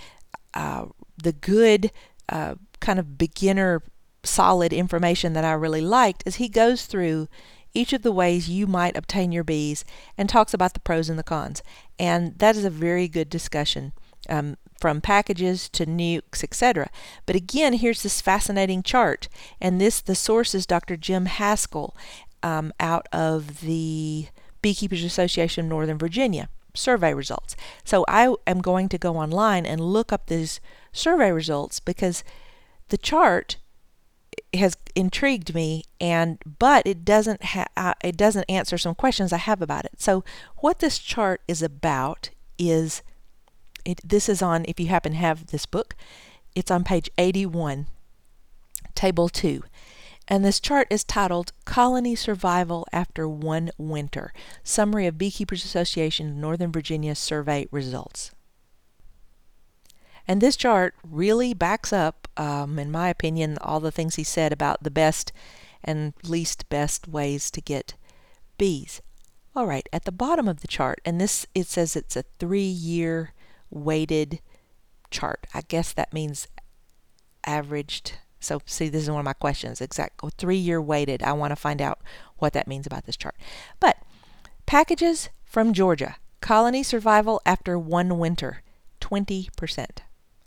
uh, 0.53 0.85
the 1.21 1.31
good 1.31 1.91
uh, 2.27 2.55
kind 2.79 2.99
of 2.99 3.17
beginner 3.17 3.81
solid 4.23 4.73
information 4.73 5.33
that 5.33 5.45
I 5.45 5.53
really 5.53 5.81
liked 5.81 6.23
is 6.25 6.35
he 6.35 6.49
goes 6.49 6.85
through 6.85 7.27
each 7.73 7.93
of 7.93 8.01
the 8.01 8.11
ways 8.11 8.49
you 8.49 8.67
might 8.67 8.97
obtain 8.97 9.31
your 9.31 9.43
bees 9.43 9.85
and 10.17 10.27
talks 10.27 10.53
about 10.53 10.73
the 10.73 10.79
pros 10.81 11.09
and 11.09 11.17
the 11.17 11.23
cons. 11.23 11.63
And 11.97 12.37
that 12.39 12.55
is 12.55 12.65
a 12.65 12.69
very 12.69 13.07
good 13.07 13.29
discussion. 13.29 13.93
Um, 14.29 14.57
from 14.81 14.99
packages 14.99 15.69
to 15.69 15.85
nukes, 15.85 16.43
etc. 16.43 16.89
But 17.25 17.35
again, 17.35 17.73
here's 17.73 18.03
this 18.03 18.19
fascinating 18.19 18.83
chart, 18.83 19.29
and 19.61 19.79
this 19.79 20.01
the 20.01 20.15
source 20.15 20.53
is 20.53 20.65
Dr. 20.65 20.97
Jim 20.97 21.27
Haskell 21.27 21.95
um, 22.43 22.73
out 22.79 23.07
of 23.13 23.61
the 23.61 24.27
Beekeepers 24.61 25.03
Association 25.03 25.65
of 25.65 25.69
Northern 25.69 25.97
Virginia 25.97 26.49
survey 26.73 27.13
results. 27.13 27.55
So 27.83 28.05
I 28.07 28.33
am 28.47 28.61
going 28.61 28.89
to 28.89 28.97
go 28.97 29.17
online 29.17 29.65
and 29.65 29.81
look 29.81 30.11
up 30.11 30.27
these 30.27 30.59
survey 30.91 31.31
results 31.31 31.79
because 31.79 32.23
the 32.89 32.97
chart 32.97 33.57
has 34.53 34.77
intrigued 34.95 35.53
me 35.53 35.83
and 35.99 36.37
but 36.59 36.85
it 36.85 37.03
doesn't 37.03 37.43
ha- 37.43 37.67
uh, 37.75 37.93
it 38.03 38.17
doesn't 38.17 38.49
answer 38.49 38.77
some 38.77 38.95
questions 38.95 39.33
I 39.33 39.37
have 39.37 39.61
about 39.61 39.85
it. 39.85 40.01
So 40.01 40.23
what 40.57 40.79
this 40.79 40.99
chart 40.99 41.41
is 41.47 41.61
about 41.61 42.29
is 42.57 43.01
it, 43.85 44.01
this 44.03 44.29
is 44.29 44.41
on, 44.41 44.65
if 44.67 44.79
you 44.79 44.87
happen 44.87 45.13
to 45.13 45.17
have 45.17 45.47
this 45.47 45.65
book, 45.65 45.95
it's 46.55 46.71
on 46.71 46.83
page 46.83 47.09
81, 47.17 47.87
table 48.95 49.29
2. 49.29 49.63
And 50.27 50.45
this 50.45 50.59
chart 50.59 50.87
is 50.89 51.03
titled 51.03 51.51
Colony 51.65 52.15
Survival 52.15 52.87
After 52.93 53.27
One 53.27 53.71
Winter 53.77 54.33
Summary 54.63 55.07
of 55.07 55.17
Beekeepers 55.17 55.65
Association 55.65 56.29
of 56.29 56.35
Northern 56.35 56.71
Virginia 56.71 57.15
Survey 57.15 57.67
Results. 57.71 58.31
And 60.27 60.39
this 60.39 60.55
chart 60.55 60.93
really 61.03 61.53
backs 61.53 61.91
up, 61.91 62.27
um, 62.37 62.79
in 62.79 62.91
my 62.91 63.09
opinion, 63.09 63.57
all 63.59 63.79
the 63.79 63.91
things 63.91 64.15
he 64.15 64.23
said 64.23 64.53
about 64.53 64.83
the 64.83 64.91
best 64.91 65.33
and 65.83 66.13
least 66.23 66.69
best 66.69 67.07
ways 67.07 67.49
to 67.51 67.59
get 67.59 67.95
bees. 68.57 69.01
All 69.55 69.67
right, 69.67 69.89
at 69.91 70.05
the 70.05 70.11
bottom 70.11 70.47
of 70.47 70.61
the 70.61 70.67
chart, 70.67 71.01
and 71.03 71.19
this 71.19 71.45
it 71.53 71.67
says 71.67 71.95
it's 71.95 72.15
a 72.15 72.23
three 72.39 72.61
year 72.61 73.33
weighted 73.71 74.41
chart. 75.09 75.47
I 75.53 75.61
guess 75.61 75.93
that 75.93 76.13
means 76.13 76.47
averaged. 77.45 78.13
So, 78.39 78.61
see, 78.65 78.89
this 78.89 79.03
is 79.03 79.09
one 79.09 79.19
of 79.19 79.25
my 79.25 79.33
questions. 79.33 79.81
Exact 79.81 80.21
three 80.37 80.57
year 80.57 80.81
weighted. 80.81 81.23
I 81.23 81.33
want 81.33 81.51
to 81.51 81.55
find 81.55 81.81
out 81.81 81.99
what 82.37 82.53
that 82.53 82.67
means 82.67 82.85
about 82.85 83.05
this 83.05 83.17
chart. 83.17 83.35
But 83.79 83.97
packages 84.65 85.29
from 85.43 85.73
Georgia 85.73 86.15
colony 86.41 86.83
survival 86.83 87.41
after 87.45 87.77
one 87.77 88.17
winter 88.17 88.63
20%. 88.99 89.87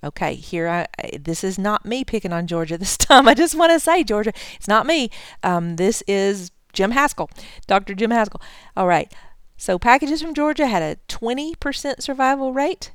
Okay, 0.02 0.34
here 0.34 0.68
I, 0.68 0.86
this 1.18 1.42
is 1.42 1.58
not 1.58 1.86
me 1.86 2.04
picking 2.04 2.32
on 2.32 2.46
Georgia 2.46 2.76
this 2.78 2.96
time. 2.96 3.26
I 3.26 3.34
just 3.34 3.54
want 3.54 3.72
to 3.72 3.80
say, 3.80 4.04
Georgia, 4.04 4.32
it's 4.56 4.68
not 4.68 4.86
me. 4.86 5.10
Um, 5.42 5.76
this 5.76 6.02
is 6.06 6.50
Jim 6.72 6.90
Haskell, 6.90 7.30
Dr. 7.66 7.94
Jim 7.94 8.10
Haskell. 8.10 8.42
All 8.76 8.86
right, 8.86 9.12
so 9.56 9.78
packages 9.78 10.20
from 10.20 10.34
Georgia 10.34 10.66
had 10.66 10.82
a 10.82 10.96
20% 11.08 12.02
survival 12.02 12.52
rate 12.52 12.92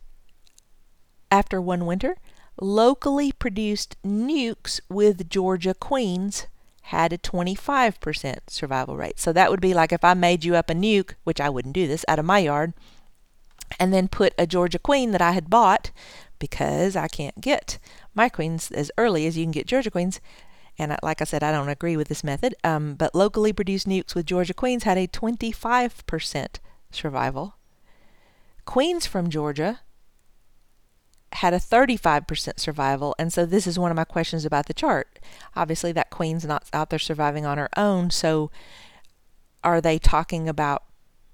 after 1.31 1.61
one 1.61 1.85
winter, 1.85 2.17
locally 2.61 3.31
produced 3.31 3.95
nukes 4.03 4.79
with 4.89 5.29
Georgia 5.29 5.73
queens 5.73 6.47
had 6.83 7.13
a 7.13 7.17
25% 7.17 8.39
survival 8.47 8.97
rate. 8.97 9.19
So 9.19 9.31
that 9.31 9.51
would 9.51 9.61
be 9.61 9.73
like 9.73 9.91
if 9.91 10.03
I 10.03 10.15
made 10.15 10.43
you 10.43 10.55
up 10.55 10.69
a 10.69 10.73
nuke, 10.73 11.13
which 11.23 11.39
I 11.39 11.49
wouldn't 11.49 11.75
do 11.75 11.87
this, 11.87 12.03
out 12.07 12.19
of 12.19 12.25
my 12.25 12.39
yard, 12.39 12.73
and 13.79 13.93
then 13.93 14.07
put 14.07 14.33
a 14.37 14.47
Georgia 14.47 14.79
queen 14.79 15.11
that 15.11 15.21
I 15.21 15.31
had 15.31 15.49
bought 15.49 15.91
because 16.39 16.95
I 16.95 17.07
can't 17.07 17.39
get 17.41 17.77
my 18.15 18.27
queens 18.27 18.71
as 18.71 18.91
early 18.97 19.27
as 19.27 19.37
you 19.37 19.43
can 19.43 19.51
get 19.51 19.67
Georgia 19.67 19.91
queens. 19.91 20.19
And 20.79 20.97
like 21.03 21.21
I 21.21 21.25
said, 21.25 21.43
I 21.43 21.51
don't 21.51 21.69
agree 21.69 21.97
with 21.97 22.07
this 22.07 22.23
method. 22.23 22.55
Um, 22.63 22.95
but 22.95 23.13
locally 23.13 23.53
produced 23.53 23.87
nukes 23.87 24.15
with 24.15 24.25
Georgia 24.25 24.53
queens 24.53 24.83
had 24.83 24.97
a 24.97 25.07
25% 25.07 26.47
survival. 26.89 27.55
Queens 28.65 29.05
from 29.05 29.29
Georgia 29.29 29.81
had 31.33 31.53
a 31.53 31.59
35% 31.59 32.59
survival. 32.59 33.15
And 33.19 33.31
so 33.31 33.45
this 33.45 33.67
is 33.67 33.79
one 33.79 33.91
of 33.91 33.97
my 33.97 34.03
questions 34.03 34.45
about 34.45 34.65
the 34.65 34.73
chart. 34.73 35.19
Obviously, 35.55 35.91
that 35.91 36.09
queen's 36.09 36.45
not 36.45 36.67
out 36.73 36.89
there 36.89 36.99
surviving 36.99 37.45
on 37.45 37.57
her 37.57 37.69
own. 37.77 38.09
So 38.09 38.51
are 39.63 39.81
they 39.81 39.99
talking 39.99 40.49
about? 40.49 40.83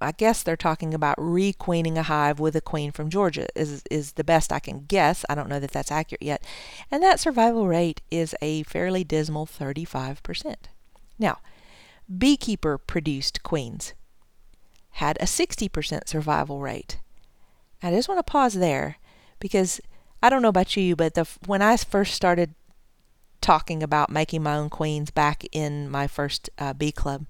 I 0.02 0.12
guess 0.12 0.44
they're 0.44 0.58
talking 0.58 0.94
about 0.94 1.16
requeening 1.18 1.98
a 1.98 2.04
hive 2.04 2.38
with 2.40 2.56
a 2.56 2.62
queen 2.62 2.92
from 2.92 3.10
Georgia 3.10 3.48
is 3.56 3.82
is 3.90 4.14
the 4.14 4.26
best 4.26 4.52
I 4.52 4.60
can 4.60 4.86
guess. 4.86 5.24
I 5.30 5.36
don't 5.36 5.48
know 5.48 5.60
that 5.60 5.72
that's 5.72 5.92
accurate 5.92 6.22
yet. 6.22 6.44
And 6.92 7.02
that 7.02 7.20
survival 7.20 7.68
rate 7.68 8.02
is 8.12 8.36
a 8.42 8.64
fairly 8.64 9.06
dismal 9.06 9.46
35%. 9.46 10.56
Now, 11.18 11.40
beekeeper 12.16 12.78
produced 12.78 13.42
queens 13.42 13.94
had 14.92 15.18
a 15.20 15.26
60% 15.26 16.08
survival 16.08 16.60
rate. 16.60 17.00
I 17.82 17.92
just 17.92 18.10
want 18.10 18.20
to 18.20 18.32
pause 18.32 18.56
there 18.56 18.98
because 19.46 19.80
I 20.24 20.32
don't 20.32 20.42
know 20.42 20.48
about 20.48 20.76
you, 20.76 20.96
but 20.96 21.14
the 21.14 21.28
when 21.46 21.62
I 21.62 21.78
first 21.78 22.16
started 22.16 22.56
talking 23.42 23.84
about 23.84 24.10
making 24.10 24.42
my 24.42 24.56
own 24.56 24.72
queens 24.72 25.12
back 25.12 25.44
in 25.52 25.88
my 25.88 26.08
first 26.08 26.50
uh, 26.58 26.74
bee 26.74 26.92
club, 26.92 27.28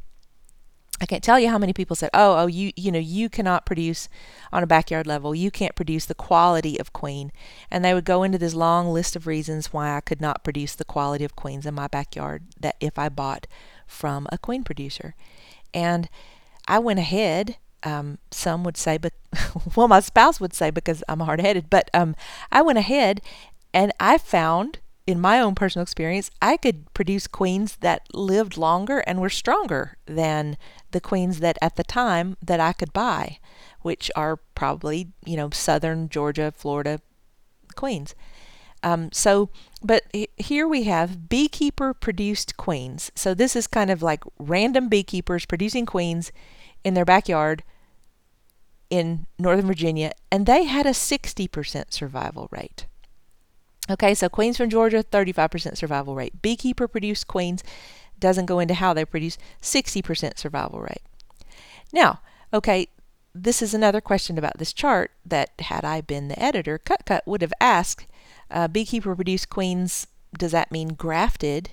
I 1.01 1.05
can't 1.05 1.21
tell 1.21 1.37
you 1.37 1.49
how 1.49 1.57
many 1.57 1.73
people 1.73 1.97
said, 1.97 2.11
"Oh, 2.13 2.37
oh, 2.37 2.47
you 2.47 2.71
you 2.77 2.89
know 2.89 2.99
you 2.99 3.27
cannot 3.27 3.65
produce 3.65 4.07
on 4.53 4.63
a 4.63 4.67
backyard 4.67 5.05
level. 5.05 5.35
You 5.35 5.51
can't 5.51 5.75
produce 5.75 6.05
the 6.05 6.15
quality 6.15 6.79
of 6.79 6.93
queen." 6.93 7.33
And 7.69 7.83
they 7.83 7.93
would 7.93 8.05
go 8.05 8.23
into 8.23 8.37
this 8.37 8.53
long 8.53 8.93
list 8.93 9.17
of 9.17 9.27
reasons 9.27 9.73
why 9.73 9.93
I 9.93 9.99
could 9.99 10.21
not 10.21 10.41
produce 10.41 10.73
the 10.73 10.85
quality 10.85 11.25
of 11.25 11.35
queens 11.35 11.65
in 11.65 11.73
my 11.73 11.87
backyard 11.87 12.43
that 12.61 12.77
if 12.79 12.97
I 12.97 13.09
bought 13.09 13.45
from 13.85 14.25
a 14.31 14.37
queen 14.37 14.63
producer. 14.63 15.15
And 15.73 16.07
I 16.65 16.79
went 16.79 16.99
ahead 16.99 17.57
um, 17.85 18.17
some 18.31 18.63
would 18.63 18.77
say, 18.77 18.97
but 18.97 19.13
well, 19.75 19.87
my 19.87 19.99
spouse 20.01 20.41
would 20.41 20.53
say 20.53 20.71
because 20.71 21.03
I'm 21.07 21.21
hard 21.21 21.39
headed, 21.39 21.69
but 21.69 21.89
um, 21.93 22.15
I 22.51 22.61
went 22.61 22.77
ahead 22.77 23.21
and 23.73 23.93
I 23.99 24.17
found 24.17 24.79
in 25.07 25.21
my 25.21 25.39
own 25.39 25.53
personal 25.53 25.83
experience, 25.83 26.31
I 26.41 26.57
could 26.57 26.91
produce 26.93 27.27
queens 27.27 27.77
that 27.81 28.07
lived 28.13 28.57
longer 28.57 28.99
and 28.99 29.21
were 29.21 29.29
stronger 29.29 29.97
than 30.07 30.57
the 30.91 31.01
queens 31.01 31.39
that 31.41 31.57
at 31.61 31.75
the 31.75 31.83
time 31.83 32.37
that 32.41 32.59
I 32.59 32.73
could 32.73 32.91
buy, 32.91 33.37
which 33.81 34.09
are 34.15 34.37
probably, 34.55 35.09
you 35.23 35.37
know, 35.37 35.51
southern 35.51 36.09
Georgia, 36.09 36.51
Florida 36.55 37.01
queens. 37.75 38.15
Um, 38.81 39.11
so, 39.11 39.49
but 39.83 40.03
here 40.37 40.67
we 40.67 40.83
have 40.83 41.29
beekeeper 41.29 41.93
produced 41.93 42.57
queens. 42.57 43.11
So 43.15 43.33
this 43.33 43.55
is 43.55 43.67
kind 43.67 43.91
of 43.91 44.01
like 44.01 44.23
random 44.39 44.89
beekeepers 44.89 45.45
producing 45.45 45.85
queens 45.85 46.31
in 46.83 46.93
their 46.95 47.05
backyard 47.05 47.63
in 48.89 49.25
Northern 49.37 49.65
Virginia, 49.65 50.11
and 50.31 50.45
they 50.45 50.63
had 50.65 50.85
a 50.85 50.91
60% 50.91 51.91
survival 51.91 52.47
rate. 52.51 52.85
Okay, 53.89 54.13
so 54.15 54.29
queens 54.29 54.57
from 54.57 54.69
Georgia, 54.69 55.03
35% 55.03 55.77
survival 55.77 56.15
rate. 56.15 56.41
Beekeeper 56.41 56.87
produced 56.87 57.27
queens, 57.27 57.63
doesn't 58.19 58.45
go 58.45 58.59
into 58.59 58.73
how 58.73 58.93
they 58.93 59.05
produce, 59.05 59.37
60% 59.61 60.37
survival 60.37 60.79
rate. 60.79 61.01
Now, 61.93 62.21
okay, 62.53 62.87
this 63.33 63.61
is 63.61 63.73
another 63.73 64.01
question 64.01 64.37
about 64.37 64.57
this 64.57 64.73
chart 64.73 65.11
that 65.25 65.51
had 65.59 65.83
I 65.83 66.01
been 66.01 66.29
the 66.29 66.41
editor, 66.41 66.77
Cut 66.77 67.05
Cut 67.05 67.27
would 67.27 67.41
have 67.41 67.53
asked, 67.59 68.07
uh, 68.49 68.67
beekeeper 68.67 69.15
produced 69.15 69.49
queens, 69.49 70.07
does 70.37 70.51
that 70.51 70.71
mean 70.71 70.89
grafted? 70.89 71.71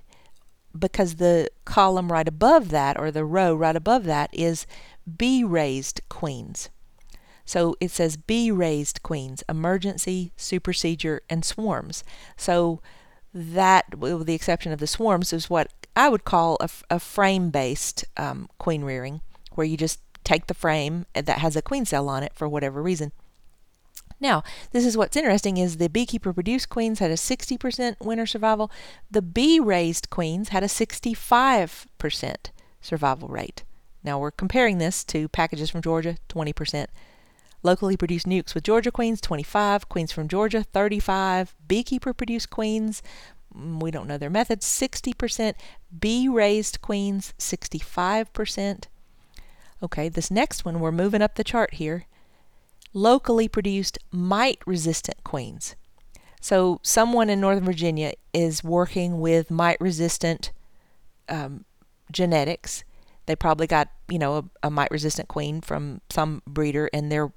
Because 0.76 1.16
the 1.16 1.48
column 1.64 2.10
right 2.10 2.26
above 2.26 2.70
that, 2.70 2.98
or 2.98 3.10
the 3.10 3.24
row 3.24 3.54
right 3.54 3.76
above 3.76 4.04
that, 4.04 4.30
is 4.32 4.66
bee 5.16 5.44
raised 5.44 6.00
queens. 6.08 6.68
So 7.52 7.76
it 7.80 7.90
says 7.90 8.16
bee 8.16 8.50
raised 8.50 9.02
queens, 9.02 9.44
emergency, 9.46 10.32
supersedure, 10.38 11.20
and 11.28 11.44
swarms. 11.44 12.02
So 12.34 12.80
that, 13.34 13.98
with 13.98 14.24
the 14.24 14.32
exception 14.32 14.72
of 14.72 14.78
the 14.78 14.86
swarms, 14.86 15.34
is 15.34 15.50
what 15.50 15.70
I 15.94 16.08
would 16.08 16.24
call 16.24 16.56
a, 16.60 16.70
a 16.88 16.98
frame 16.98 17.50
based 17.50 18.06
um, 18.16 18.48
queen 18.56 18.84
rearing, 18.84 19.20
where 19.54 19.66
you 19.66 19.76
just 19.76 20.00
take 20.24 20.46
the 20.46 20.54
frame 20.54 21.04
that 21.12 21.40
has 21.40 21.54
a 21.54 21.60
queen 21.60 21.84
cell 21.84 22.08
on 22.08 22.22
it 22.22 22.32
for 22.34 22.48
whatever 22.48 22.80
reason. 22.80 23.12
Now, 24.18 24.42
this 24.70 24.86
is 24.86 24.96
what's 24.96 25.14
interesting 25.14 25.58
is 25.58 25.76
the 25.76 25.90
beekeeper 25.90 26.32
produced 26.32 26.70
queens 26.70 27.00
had 27.00 27.10
a 27.10 27.16
60% 27.16 27.96
winter 28.00 28.24
survival. 28.24 28.70
The 29.10 29.20
bee 29.20 29.60
raised 29.60 30.08
queens 30.08 30.48
had 30.48 30.62
a 30.62 30.68
65% 30.68 32.36
survival 32.80 33.28
rate. 33.28 33.62
Now 34.02 34.18
we're 34.18 34.30
comparing 34.30 34.78
this 34.78 35.04
to 35.04 35.28
packages 35.28 35.68
from 35.68 35.82
Georgia, 35.82 36.16
20%. 36.30 36.86
Locally 37.62 37.96
produced 37.96 38.26
nukes 38.26 38.54
with 38.54 38.64
Georgia 38.64 38.90
queens, 38.90 39.20
25. 39.20 39.88
Queens 39.88 40.12
from 40.12 40.28
Georgia, 40.28 40.64
35. 40.64 41.54
Beekeeper 41.68 42.12
produced 42.12 42.50
queens, 42.50 43.02
mm, 43.56 43.80
we 43.80 43.90
don't 43.90 44.08
know 44.08 44.18
their 44.18 44.30
methods, 44.30 44.66
60%. 44.66 45.54
Bee 45.96 46.28
raised 46.28 46.80
queens, 46.82 47.34
65%. 47.38 48.84
Okay, 49.82 50.08
this 50.08 50.30
next 50.30 50.64
one, 50.64 50.80
we're 50.80 50.92
moving 50.92 51.22
up 51.22 51.36
the 51.36 51.44
chart 51.44 51.74
here. 51.74 52.06
Locally 52.92 53.48
produced 53.48 53.98
mite 54.10 54.60
resistant 54.66 55.22
queens. 55.24 55.76
So, 56.40 56.80
someone 56.82 57.30
in 57.30 57.40
Northern 57.40 57.64
Virginia 57.64 58.14
is 58.32 58.64
working 58.64 59.20
with 59.20 59.50
mite 59.50 59.80
resistant 59.80 60.50
um, 61.28 61.64
genetics. 62.10 62.82
They 63.26 63.36
probably 63.36 63.68
got, 63.68 63.88
you 64.08 64.18
know, 64.18 64.36
a, 64.36 64.66
a 64.66 64.70
mite 64.70 64.90
resistant 64.90 65.28
queen 65.28 65.60
from 65.60 66.00
some 66.10 66.42
breeder 66.46 66.90
and 66.92 67.10
they're 67.10 67.32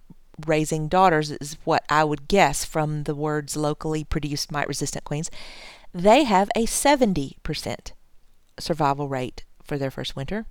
raising 0.46 0.88
daughters, 0.88 1.32
is 1.32 1.58
what 1.64 1.84
I 1.90 2.04
would 2.04 2.28
guess 2.28 2.66
from 2.66 3.04
the 3.04 3.16
words 3.16 3.56
locally 3.56 4.04
produced 4.04 4.52
mite 4.52 4.68
resistant 4.68 5.04
queens. 5.04 5.30
They 5.94 6.24
have 6.24 6.50
a 6.56 6.66
70% 6.66 7.92
survival 8.60 9.08
rate 9.08 9.44
for 9.64 9.78
their 9.78 9.92
first 9.92 10.16
winter. 10.16 10.46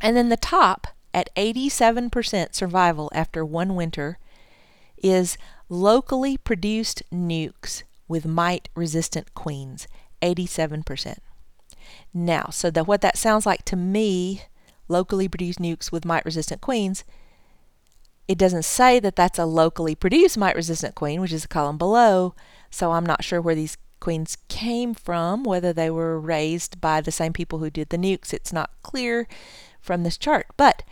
And 0.00 0.16
then 0.16 0.28
the 0.28 0.36
top 0.36 0.86
at 1.12 1.34
87% 1.36 2.54
survival 2.54 3.10
after 3.14 3.44
one 3.44 3.74
winter 3.74 4.18
is 5.02 5.36
locally 5.68 6.36
produced 6.36 7.02
nukes 7.12 7.82
with 8.08 8.26
mite 8.26 8.68
resistant 8.74 9.34
queens, 9.34 9.86
87%. 10.22 11.18
Now, 12.12 12.46
so 12.50 12.70
that 12.70 12.86
what 12.86 13.00
that 13.02 13.16
sounds 13.16 13.46
like 13.46 13.64
to 13.66 13.76
me, 13.76 14.42
locally 14.88 15.28
produced 15.28 15.58
nukes 15.58 15.92
with 15.92 16.04
mite 16.04 16.24
resistant 16.24 16.60
queens, 16.60 17.04
it 18.26 18.38
doesn't 18.38 18.64
say 18.64 19.00
that 19.00 19.16
that's 19.16 19.38
a 19.38 19.44
locally 19.44 19.94
produced 19.94 20.38
mite 20.38 20.56
resistant 20.56 20.94
queen, 20.94 21.20
which 21.20 21.32
is 21.32 21.42
the 21.42 21.48
column 21.48 21.78
below, 21.78 22.34
so 22.70 22.92
I'm 22.92 23.06
not 23.06 23.24
sure 23.24 23.40
where 23.40 23.54
these 23.54 23.76
queens 24.00 24.36
came 24.48 24.94
from, 24.94 25.44
whether 25.44 25.72
they 25.72 25.90
were 25.90 26.20
raised 26.20 26.80
by 26.80 27.00
the 27.00 27.12
same 27.12 27.32
people 27.32 27.58
who 27.58 27.70
did 27.70 27.88
the 27.88 27.98
nukes. 27.98 28.32
It's 28.32 28.52
not 28.52 28.70
clear 28.82 29.26
from 29.80 30.02
this 30.02 30.18
chart. 30.18 30.46
But 30.56 30.82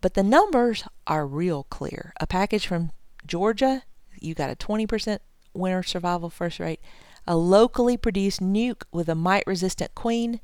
but 0.00 0.14
the 0.14 0.22
numbers 0.22 0.84
are 1.06 1.26
real 1.26 1.64
clear. 1.64 2.12
A 2.20 2.26
package 2.26 2.66
from 2.66 2.90
Georgia, 3.24 3.84
you 4.20 4.34
got 4.34 4.50
a 4.50 4.56
20% 4.56 5.18
winter 5.54 5.82
survival 5.84 6.28
first 6.28 6.58
rate. 6.58 6.80
A 7.26 7.36
locally 7.36 7.96
produced 7.96 8.40
nuke 8.40 8.82
with 8.90 9.08
a 9.08 9.14
mite 9.14 9.44
resistant 9.46 9.94
queen, 9.94 10.40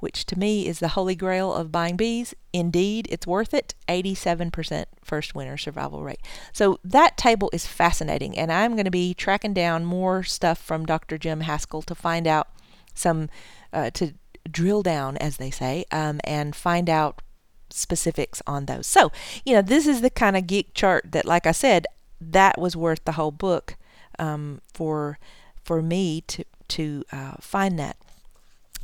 which 0.00 0.26
to 0.26 0.38
me 0.38 0.66
is 0.66 0.78
the 0.78 0.88
holy 0.88 1.14
grail 1.14 1.52
of 1.52 1.72
buying 1.72 1.96
bees. 1.96 2.34
Indeed, 2.52 3.08
it's 3.10 3.26
worth 3.26 3.52
it. 3.54 3.74
87% 3.88 4.84
first 5.02 5.34
winter 5.34 5.56
survival 5.56 6.02
rate. 6.02 6.20
So 6.52 6.78
that 6.84 7.16
table 7.16 7.50
is 7.52 7.66
fascinating, 7.66 8.38
and 8.38 8.52
I'm 8.52 8.72
going 8.72 8.84
to 8.84 8.90
be 8.90 9.14
tracking 9.14 9.54
down 9.54 9.84
more 9.84 10.22
stuff 10.22 10.58
from 10.58 10.86
Dr. 10.86 11.18
Jim 11.18 11.40
Haskell 11.40 11.82
to 11.82 11.94
find 11.94 12.26
out 12.26 12.48
some, 12.94 13.28
uh, 13.72 13.90
to 13.90 14.14
drill 14.50 14.82
down, 14.82 15.16
as 15.18 15.36
they 15.36 15.50
say, 15.50 15.84
um, 15.90 16.20
and 16.24 16.54
find 16.54 16.88
out 16.88 17.22
specifics 17.70 18.42
on 18.46 18.66
those. 18.66 18.86
So, 18.86 19.12
you 19.44 19.54
know, 19.54 19.62
this 19.62 19.86
is 19.86 20.00
the 20.00 20.10
kind 20.10 20.36
of 20.36 20.46
geek 20.46 20.74
chart 20.74 21.12
that, 21.12 21.24
like 21.24 21.46
I 21.46 21.52
said, 21.52 21.86
that 22.20 22.58
was 22.58 22.76
worth 22.76 23.04
the 23.04 23.12
whole 23.12 23.30
book 23.30 23.76
um, 24.18 24.60
for 24.72 25.18
for 25.64 25.82
me 25.82 26.22
to 26.22 26.44
to 26.68 27.04
uh, 27.12 27.34
find 27.40 27.78
that. 27.78 27.96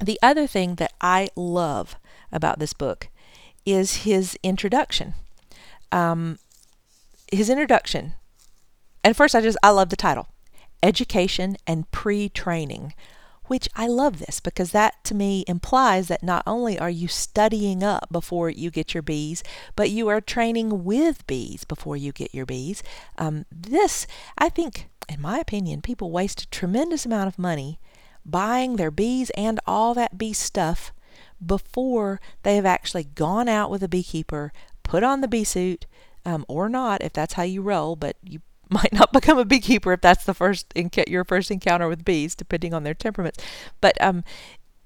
The 0.02 0.18
other 0.22 0.46
thing 0.46 0.76
that 0.76 0.92
I 1.00 1.28
love 1.36 1.96
about 2.32 2.58
this 2.58 2.72
book 2.72 3.08
is 3.64 3.96
his 4.04 4.38
introduction. 4.42 5.14
Um, 5.92 6.38
his 7.30 7.48
introduction. 7.48 8.14
And 9.02 9.16
first, 9.16 9.34
I 9.34 9.40
just 9.40 9.58
I 9.62 9.70
love 9.70 9.90
the 9.90 9.96
title, 9.96 10.28
Education 10.82 11.56
and 11.66 11.90
Pre-Training 11.90 12.94
which 13.46 13.68
I 13.76 13.86
love 13.86 14.18
this 14.18 14.40
because 14.40 14.70
that 14.70 15.02
to 15.04 15.14
me 15.14 15.44
implies 15.46 16.08
that 16.08 16.22
not 16.22 16.42
only 16.46 16.78
are 16.78 16.90
you 16.90 17.08
studying 17.08 17.82
up 17.82 18.08
before 18.10 18.48
you 18.48 18.70
get 18.70 18.94
your 18.94 19.02
bees, 19.02 19.42
but 19.76 19.90
you 19.90 20.08
are 20.08 20.20
training 20.20 20.84
with 20.84 21.26
bees 21.26 21.64
before 21.64 21.96
you 21.96 22.12
get 22.12 22.34
your 22.34 22.46
bees. 22.46 22.82
Um, 23.18 23.44
this, 23.50 24.06
I 24.38 24.48
think, 24.48 24.88
in 25.08 25.20
my 25.20 25.38
opinion, 25.38 25.82
people 25.82 26.10
waste 26.10 26.42
a 26.42 26.50
tremendous 26.50 27.04
amount 27.04 27.28
of 27.28 27.38
money 27.38 27.78
buying 28.24 28.76
their 28.76 28.90
bees 28.90 29.30
and 29.30 29.60
all 29.66 29.94
that 29.94 30.18
bee 30.18 30.32
stuff 30.32 30.92
before 31.44 32.20
they 32.42 32.56
have 32.56 32.66
actually 32.66 33.04
gone 33.04 33.48
out 33.48 33.70
with 33.70 33.82
a 33.82 33.88
beekeeper, 33.88 34.52
put 34.82 35.02
on 35.02 35.20
the 35.20 35.28
bee 35.28 35.44
suit, 35.44 35.86
um, 36.24 36.44
or 36.48 36.68
not, 36.68 37.02
if 37.02 37.12
that's 37.12 37.34
how 37.34 37.42
you 37.42 37.62
roll, 37.62 37.96
but 37.96 38.16
you 38.22 38.40
might 38.70 38.92
not 38.92 39.12
become 39.12 39.38
a 39.38 39.44
beekeeper 39.44 39.92
if 39.92 40.00
that's 40.00 40.24
the 40.24 40.34
first 40.34 40.72
your 41.06 41.24
first 41.24 41.50
encounter 41.50 41.88
with 41.88 42.04
bees, 42.04 42.34
depending 42.34 42.72
on 42.72 42.82
their 42.82 42.94
temperaments. 42.94 43.42
But 43.80 44.00
um, 44.00 44.24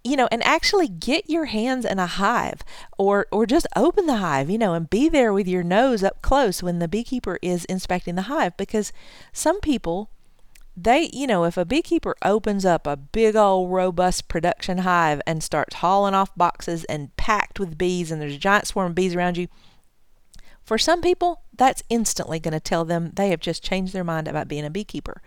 you 0.05 0.17
know, 0.17 0.29
and 0.31 0.43
actually 0.45 0.89
get 0.89 1.29
your 1.29 1.47
hands 1.47 1.85
in 1.85 1.99
a 1.99 2.07
hive, 2.07 2.63
or 2.99 3.27
or 3.31 3.47
just 3.47 3.67
open 3.77 4.07
the 4.07 4.17
hive, 4.17 4.51
you 4.51 4.59
know, 4.59 4.75
and 4.75 4.91
be 4.91 5.09
there 5.09 5.33
with 5.33 5.47
your 5.47 5.63
nose 5.63 6.03
up 6.03 6.23
close 6.23 6.63
when 6.63 6.81
the 6.81 6.89
beekeeper 6.89 7.39
is 7.43 7.65
inspecting 7.67 8.15
the 8.15 8.23
hive, 8.23 8.57
because 8.57 8.93
some 9.33 9.61
people 9.61 10.11
they, 10.83 11.11
you 11.13 11.27
know, 11.27 11.45
if 11.45 11.57
a 11.57 11.65
beekeeper 11.65 12.15
opens 12.25 12.65
up 12.65 12.87
a 12.87 12.97
big 12.97 13.35
old 13.35 13.71
robust 13.71 14.29
production 14.29 14.79
hive 14.79 15.21
and 15.27 15.43
starts 15.43 15.77
hauling 15.77 16.15
off 16.15 16.35
boxes 16.37 16.85
and 16.85 17.17
packed 17.17 17.59
with 17.59 17.79
bees 17.79 18.11
and 18.11 18.23
there's 18.23 18.35
a 18.35 18.39
giant 18.39 18.67
swarm 18.67 18.91
of 18.91 18.95
bees 18.95 19.15
around 19.15 19.37
you, 19.37 19.49
for 20.63 20.79
some 20.79 21.01
people, 21.01 21.43
that's 21.57 21.83
instantly 21.89 22.39
going 22.39 22.53
to 22.53 22.61
tell 22.61 22.85
them 22.85 23.13
they 23.15 23.31
have 23.31 23.41
just 23.41 23.63
changed 23.63 23.93
their 23.93 24.05
mind 24.05 24.29
about 24.29 24.49
being 24.49 24.65
a 24.65 24.71
beekeeper. 24.71 25.23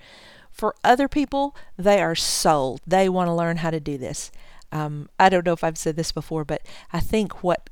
For 0.52 0.76
other 0.84 1.08
people, 1.08 1.56
they 1.78 2.02
are 2.02 2.16
sold. 2.16 2.82
They 2.86 3.10
want 3.10 3.28
to 3.28 3.34
learn 3.34 3.58
how 3.58 3.72
to 3.72 3.80
do 3.80 3.98
this. 3.98 4.32
Um, 4.72 5.10
I 5.20 5.30
don't 5.30 5.46
know 5.46 5.54
if 5.54 5.64
I've 5.64 5.78
said 5.78 5.96
this 5.96 6.12
before, 6.12 6.46
but 6.46 6.62
I 6.94 7.00
think 7.00 7.44
what 7.44 7.70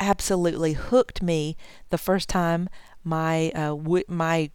absolutely 0.00 0.74
hooked 0.74 1.22
me 1.22 1.56
the 1.90 1.98
first 1.98 2.28
time 2.28 2.68
my 3.04 3.50
uh, 3.54 3.68
w- 3.68 4.04
my 4.08 4.50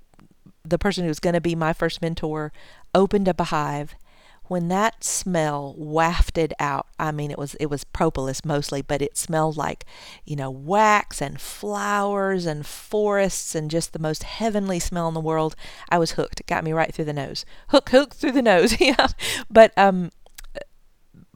the 0.63 0.79
person 0.79 1.03
who 1.03 1.09
was 1.09 1.19
going 1.19 1.33
to 1.33 1.41
be 1.41 1.55
my 1.55 1.73
first 1.73 2.01
mentor 2.01 2.51
opened 2.93 3.27
up 3.27 3.39
a 3.39 3.45
hive. 3.45 3.95
When 4.43 4.67
that 4.67 5.03
smell 5.05 5.75
wafted 5.77 6.53
out 6.59 6.87
i 6.99 7.09
mean 7.13 7.31
it 7.31 7.37
was 7.37 7.55
it 7.55 7.67
was 7.67 7.85
propolis 7.85 8.43
mostly 8.43 8.81
but 8.81 9.01
it 9.01 9.15
smelled 9.15 9.55
like 9.55 9.85
you 10.25 10.35
know 10.35 10.51
wax 10.51 11.21
and 11.21 11.39
flowers 11.39 12.45
and 12.45 12.65
forests 12.65 13.55
and 13.55 13.71
just 13.71 13.93
the 13.93 13.99
most 13.99 14.23
heavenly 14.23 14.77
smell 14.79 15.07
in 15.07 15.13
the 15.13 15.21
world. 15.21 15.55
I 15.89 15.97
was 15.97 16.11
hooked. 16.11 16.41
It 16.41 16.47
got 16.47 16.65
me 16.65 16.73
right 16.73 16.93
through 16.93 17.05
the 17.05 17.13
nose. 17.13 17.45
Hook 17.69 17.89
hook 17.89 18.13
through 18.13 18.33
the 18.33 18.41
nose 18.41 18.77
yeah. 18.81 19.07
But 19.49 19.71
um 19.77 20.11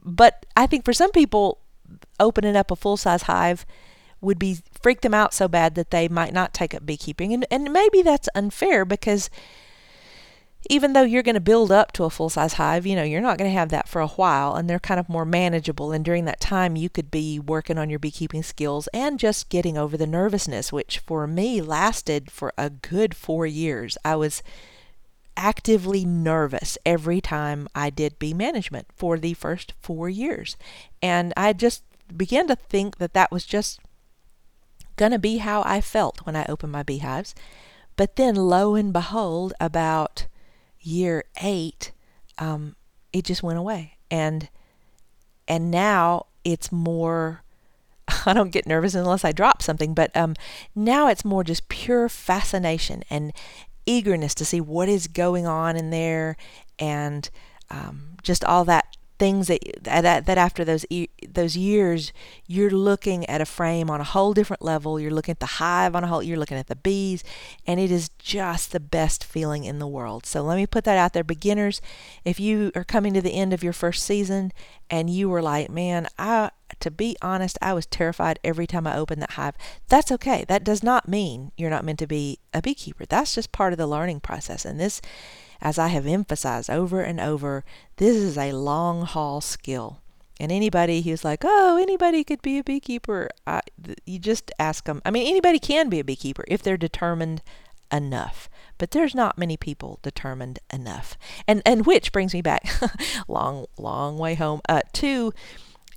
but 0.06 0.46
i 0.56 0.66
think 0.66 0.84
for 0.84 0.92
some 0.92 1.10
people 1.10 1.58
opening 2.20 2.56
up 2.56 2.70
a 2.70 2.76
full 2.76 2.96
size 2.96 3.22
hive 3.22 3.66
would 4.26 4.38
be 4.38 4.58
freak 4.82 5.00
them 5.00 5.14
out 5.14 5.32
so 5.32 5.48
bad 5.48 5.74
that 5.74 5.90
they 5.90 6.08
might 6.08 6.34
not 6.34 6.52
take 6.52 6.74
up 6.74 6.84
beekeeping 6.84 7.32
and 7.32 7.46
and 7.50 7.72
maybe 7.72 8.02
that's 8.02 8.28
unfair 8.34 8.84
because 8.84 9.30
even 10.68 10.92
though 10.92 11.02
you're 11.02 11.22
going 11.22 11.34
to 11.34 11.40
build 11.40 11.70
up 11.70 11.92
to 11.92 12.04
a 12.04 12.10
full 12.10 12.28
size 12.28 12.54
hive, 12.54 12.86
you 12.86 12.96
know, 12.96 13.02
you're 13.02 13.20
not 13.20 13.38
going 13.38 13.50
to 13.50 13.56
have 13.56 13.68
that 13.68 13.88
for 13.88 14.00
a 14.00 14.08
while 14.08 14.54
and 14.54 14.68
they're 14.68 14.78
kind 14.78 14.98
of 14.98 15.08
more 15.08 15.24
manageable. 15.24 15.92
And 15.92 16.04
during 16.04 16.24
that 16.24 16.40
time, 16.40 16.76
you 16.76 16.88
could 16.88 17.10
be 17.10 17.38
working 17.38 17.78
on 17.78 17.88
your 17.90 17.98
beekeeping 17.98 18.42
skills 18.42 18.88
and 18.92 19.18
just 19.18 19.48
getting 19.48 19.78
over 19.78 19.96
the 19.96 20.06
nervousness, 20.06 20.72
which 20.72 20.98
for 20.98 21.26
me 21.26 21.60
lasted 21.60 22.30
for 22.30 22.52
a 22.58 22.70
good 22.70 23.14
four 23.14 23.46
years. 23.46 23.96
I 24.04 24.16
was 24.16 24.42
actively 25.36 26.04
nervous 26.04 26.78
every 26.84 27.20
time 27.20 27.68
I 27.74 27.90
did 27.90 28.18
bee 28.18 28.34
management 28.34 28.88
for 28.94 29.18
the 29.18 29.34
first 29.34 29.74
four 29.80 30.08
years. 30.08 30.56
And 31.02 31.32
I 31.36 31.52
just 31.52 31.82
began 32.14 32.46
to 32.48 32.56
think 32.56 32.98
that 32.98 33.14
that 33.14 33.30
was 33.30 33.44
just 33.44 33.80
going 34.96 35.12
to 35.12 35.18
be 35.18 35.38
how 35.38 35.62
I 35.64 35.80
felt 35.80 36.24
when 36.24 36.36
I 36.36 36.46
opened 36.48 36.72
my 36.72 36.82
beehives. 36.82 37.34
But 37.96 38.16
then, 38.16 38.34
lo 38.34 38.74
and 38.74 38.92
behold, 38.92 39.54
about 39.60 40.26
year 40.80 41.24
eight, 41.42 41.92
um, 42.38 42.76
it 43.12 43.24
just 43.24 43.42
went 43.42 43.58
away. 43.58 43.94
And 44.10 44.48
and 45.48 45.70
now 45.70 46.26
it's 46.44 46.70
more 46.70 47.42
I 48.26 48.32
don't 48.32 48.52
get 48.52 48.66
nervous 48.66 48.94
unless 48.94 49.24
I 49.24 49.32
drop 49.32 49.62
something, 49.62 49.94
but 49.94 50.16
um, 50.16 50.34
now 50.74 51.08
it's 51.08 51.24
more 51.24 51.44
just 51.44 51.68
pure 51.68 52.08
fascination 52.08 53.02
and 53.10 53.32
eagerness 53.84 54.34
to 54.34 54.44
see 54.44 54.60
what 54.60 54.88
is 54.88 55.06
going 55.06 55.46
on 55.46 55.76
in 55.76 55.90
there 55.90 56.36
and 56.78 57.28
um, 57.70 58.16
just 58.22 58.44
all 58.44 58.64
that 58.64 58.95
things 59.18 59.48
that 59.48 59.60
that, 59.82 60.26
that 60.26 60.38
after 60.38 60.64
those 60.64 60.84
those 61.28 61.56
years 61.56 62.12
you're 62.46 62.70
looking 62.70 63.24
at 63.26 63.40
a 63.40 63.46
frame 63.46 63.90
on 63.90 64.00
a 64.00 64.04
whole 64.04 64.34
different 64.34 64.62
level. 64.62 65.00
You're 65.00 65.10
looking 65.10 65.32
at 65.32 65.40
the 65.40 65.46
hive 65.46 65.96
on 65.96 66.04
a 66.04 66.06
whole 66.06 66.22
you're 66.22 66.38
looking 66.38 66.58
at 66.58 66.66
the 66.66 66.76
bees 66.76 67.24
and 67.66 67.80
it 67.80 67.90
is 67.90 68.10
just 68.18 68.72
the 68.72 68.80
best 68.80 69.24
feeling 69.24 69.64
in 69.64 69.78
the 69.78 69.86
world. 69.86 70.26
So 70.26 70.42
let 70.42 70.56
me 70.56 70.66
put 70.66 70.84
that 70.84 70.98
out 70.98 71.12
there. 71.12 71.24
Beginners 71.24 71.80
if 72.24 72.38
you 72.38 72.72
are 72.74 72.84
coming 72.84 73.14
to 73.14 73.22
the 73.22 73.34
end 73.34 73.52
of 73.52 73.64
your 73.64 73.72
first 73.72 74.04
season 74.04 74.52
and 74.90 75.08
you 75.10 75.28
were 75.28 75.42
like 75.42 75.70
man 75.70 76.06
I 76.18 76.50
to 76.80 76.90
be 76.90 77.16
honest 77.22 77.58
I 77.62 77.72
was 77.72 77.86
terrified 77.86 78.38
every 78.44 78.66
time 78.66 78.86
I 78.86 78.96
opened 78.96 79.22
that 79.22 79.32
hive. 79.32 79.56
That's 79.88 80.12
okay. 80.12 80.44
That 80.48 80.64
does 80.64 80.82
not 80.82 81.08
mean 81.08 81.52
you're 81.56 81.70
not 81.70 81.84
meant 81.84 81.98
to 82.00 82.06
be 82.06 82.38
a 82.52 82.60
beekeeper. 82.60 83.06
That's 83.06 83.34
just 83.34 83.52
part 83.52 83.72
of 83.72 83.78
the 83.78 83.86
learning 83.86 84.20
process. 84.20 84.64
And 84.64 84.78
this 84.78 85.00
as 85.60 85.78
I 85.78 85.88
have 85.88 86.06
emphasized 86.06 86.70
over 86.70 87.00
and 87.00 87.20
over, 87.20 87.64
this 87.96 88.16
is 88.16 88.36
a 88.38 88.52
long 88.52 89.02
haul 89.02 89.40
skill. 89.40 90.00
And 90.38 90.52
anybody 90.52 91.00
who's 91.00 91.24
like, 91.24 91.42
oh, 91.44 91.78
anybody 91.80 92.22
could 92.22 92.42
be 92.42 92.58
a 92.58 92.64
beekeeper, 92.64 93.30
I, 93.46 93.62
you 94.04 94.18
just 94.18 94.52
ask 94.58 94.84
them. 94.84 95.00
I 95.04 95.10
mean, 95.10 95.26
anybody 95.26 95.58
can 95.58 95.88
be 95.88 95.98
a 95.98 96.04
beekeeper 96.04 96.44
if 96.46 96.62
they're 96.62 96.76
determined 96.76 97.42
enough. 97.90 98.48
But 98.78 98.90
there's 98.90 99.14
not 99.14 99.38
many 99.38 99.56
people 99.56 99.98
determined 100.02 100.58
enough. 100.72 101.16
And 101.48 101.62
and 101.64 101.86
which 101.86 102.12
brings 102.12 102.34
me 102.34 102.42
back, 102.42 102.68
long 103.28 103.66
long 103.78 104.18
way 104.18 104.34
home, 104.34 104.60
uh, 104.68 104.82
to 104.94 105.32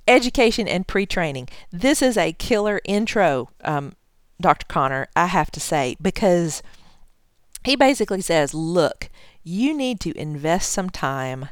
education 0.08 0.66
and 0.66 0.86
pre-training. 0.88 1.48
This 1.70 2.02
is 2.02 2.16
a 2.16 2.32
killer 2.32 2.80
intro, 2.84 3.50
um, 3.64 3.94
Dr. 4.40 4.66
Connor. 4.66 5.08
I 5.14 5.26
have 5.26 5.50
to 5.52 5.60
say 5.60 5.96
because 6.00 6.62
he 7.64 7.76
basically 7.76 8.22
says, 8.22 8.54
look, 8.54 9.10
you 9.50 9.74
need 9.74 10.00
to 10.00 10.16
invest 10.16 10.70
some 10.70 10.90
time 10.90 11.48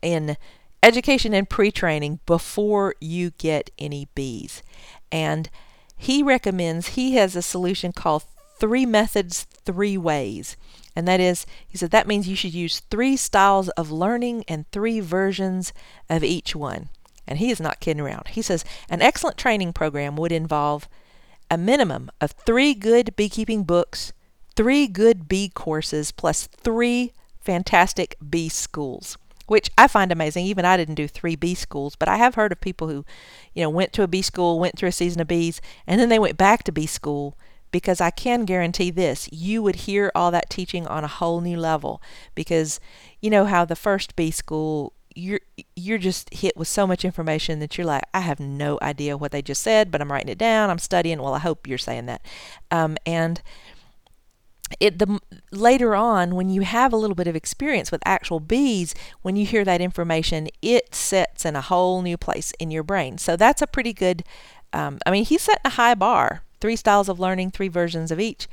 in 0.00 0.36
education 0.82 1.34
and 1.34 1.50
pre 1.50 1.70
training 1.70 2.20
before 2.26 2.94
you 3.00 3.30
get 3.32 3.70
any 3.78 4.08
bees. 4.14 4.62
And 5.10 5.50
he 5.96 6.22
recommends, 6.22 6.88
he 6.88 7.14
has 7.14 7.34
a 7.34 7.42
solution 7.42 7.92
called 7.92 8.24
Three 8.58 8.86
Methods, 8.86 9.44
Three 9.64 9.98
Ways. 9.98 10.56
And 10.94 11.06
that 11.08 11.20
is, 11.20 11.44
he 11.66 11.76
said, 11.76 11.90
that 11.90 12.06
means 12.06 12.28
you 12.28 12.36
should 12.36 12.54
use 12.54 12.80
three 12.80 13.16
styles 13.16 13.68
of 13.70 13.90
learning 13.90 14.44
and 14.48 14.70
three 14.70 15.00
versions 15.00 15.72
of 16.08 16.24
each 16.24 16.54
one. 16.54 16.88
And 17.26 17.38
he 17.38 17.50
is 17.50 17.60
not 17.60 17.80
kidding 17.80 18.00
around. 18.00 18.28
He 18.28 18.42
says, 18.42 18.64
an 18.88 19.02
excellent 19.02 19.36
training 19.36 19.72
program 19.72 20.16
would 20.16 20.32
involve 20.32 20.88
a 21.50 21.58
minimum 21.58 22.10
of 22.20 22.32
three 22.32 22.74
good 22.74 23.14
beekeeping 23.16 23.64
books 23.64 24.12
three 24.58 24.88
good 24.88 25.28
bee 25.28 25.48
courses 25.48 26.10
plus 26.10 26.48
three 26.48 27.12
fantastic 27.38 28.16
bee 28.28 28.48
schools, 28.48 29.16
which 29.46 29.70
I 29.78 29.86
find 29.86 30.10
amazing. 30.10 30.46
Even 30.46 30.64
I 30.64 30.76
didn't 30.76 30.96
do 30.96 31.06
three 31.06 31.36
bee 31.36 31.54
schools, 31.54 31.94
but 31.94 32.08
I 32.08 32.16
have 32.16 32.34
heard 32.34 32.50
of 32.50 32.60
people 32.60 32.88
who, 32.88 33.04
you 33.54 33.62
know, 33.62 33.70
went 33.70 33.92
to 33.92 34.02
a 34.02 34.08
bee 34.08 34.20
school, 34.20 34.58
went 34.58 34.76
through 34.76 34.88
a 34.88 34.92
season 34.92 35.20
of 35.20 35.28
bees, 35.28 35.60
and 35.86 36.00
then 36.00 36.08
they 36.08 36.18
went 36.18 36.36
back 36.36 36.64
to 36.64 36.72
bee 36.72 36.88
school 36.88 37.36
because 37.70 38.00
I 38.00 38.10
can 38.10 38.46
guarantee 38.46 38.90
this 38.90 39.28
you 39.30 39.62
would 39.62 39.76
hear 39.76 40.10
all 40.12 40.32
that 40.32 40.50
teaching 40.50 40.88
on 40.88 41.04
a 41.04 41.08
whole 41.08 41.40
new 41.40 41.56
level 41.56 42.02
because 42.34 42.80
you 43.22 43.30
know 43.30 43.44
how 43.44 43.64
the 43.64 43.76
first 43.76 44.16
bee 44.16 44.32
school 44.32 44.92
you're 45.14 45.40
you're 45.76 45.98
just 45.98 46.32
hit 46.32 46.56
with 46.56 46.68
so 46.68 46.86
much 46.86 47.04
information 47.04 47.58
that 47.58 47.76
you're 47.76 47.86
like 47.86 48.04
I 48.14 48.20
have 48.20 48.40
no 48.40 48.78
idea 48.80 49.16
what 49.16 49.32
they 49.32 49.42
just 49.42 49.62
said 49.62 49.90
but 49.90 50.00
I'm 50.00 50.10
writing 50.10 50.30
it 50.30 50.38
down 50.38 50.70
I'm 50.70 50.78
studying 50.78 51.20
well 51.20 51.34
I 51.34 51.40
hope 51.40 51.66
you're 51.66 51.76
saying 51.76 52.06
that 52.06 52.22
um, 52.70 52.96
and 53.04 53.42
it 54.80 54.98
the 54.98 55.20
later 55.50 55.94
on 55.94 56.34
when 56.34 56.48
you 56.48 56.62
have 56.62 56.92
a 56.92 56.96
little 56.96 57.14
bit 57.14 57.26
of 57.26 57.36
experience 57.36 57.90
with 57.90 58.02
actual 58.04 58.40
bees 58.40 58.94
when 59.22 59.36
you 59.36 59.46
hear 59.46 59.64
that 59.64 59.80
information 59.80 60.48
it 60.62 60.94
sets 60.94 61.44
in 61.44 61.56
a 61.56 61.60
whole 61.60 62.02
new 62.02 62.16
place 62.16 62.52
in 62.58 62.70
your 62.70 62.82
brain. 62.82 63.18
So 63.18 63.36
that's 63.36 63.62
a 63.62 63.66
pretty 63.66 63.92
good 63.92 64.24
um, 64.72 64.98
i 65.06 65.10
mean 65.10 65.24
he's 65.24 65.42
setting 65.42 65.62
a 65.64 65.70
high 65.70 65.94
bar 65.94 66.42
three 66.60 66.76
styles 66.76 67.08
of 67.08 67.20
learning 67.20 67.50
three 67.50 67.68
versions 67.68 68.10
of 68.10 68.20
each. 68.20 68.48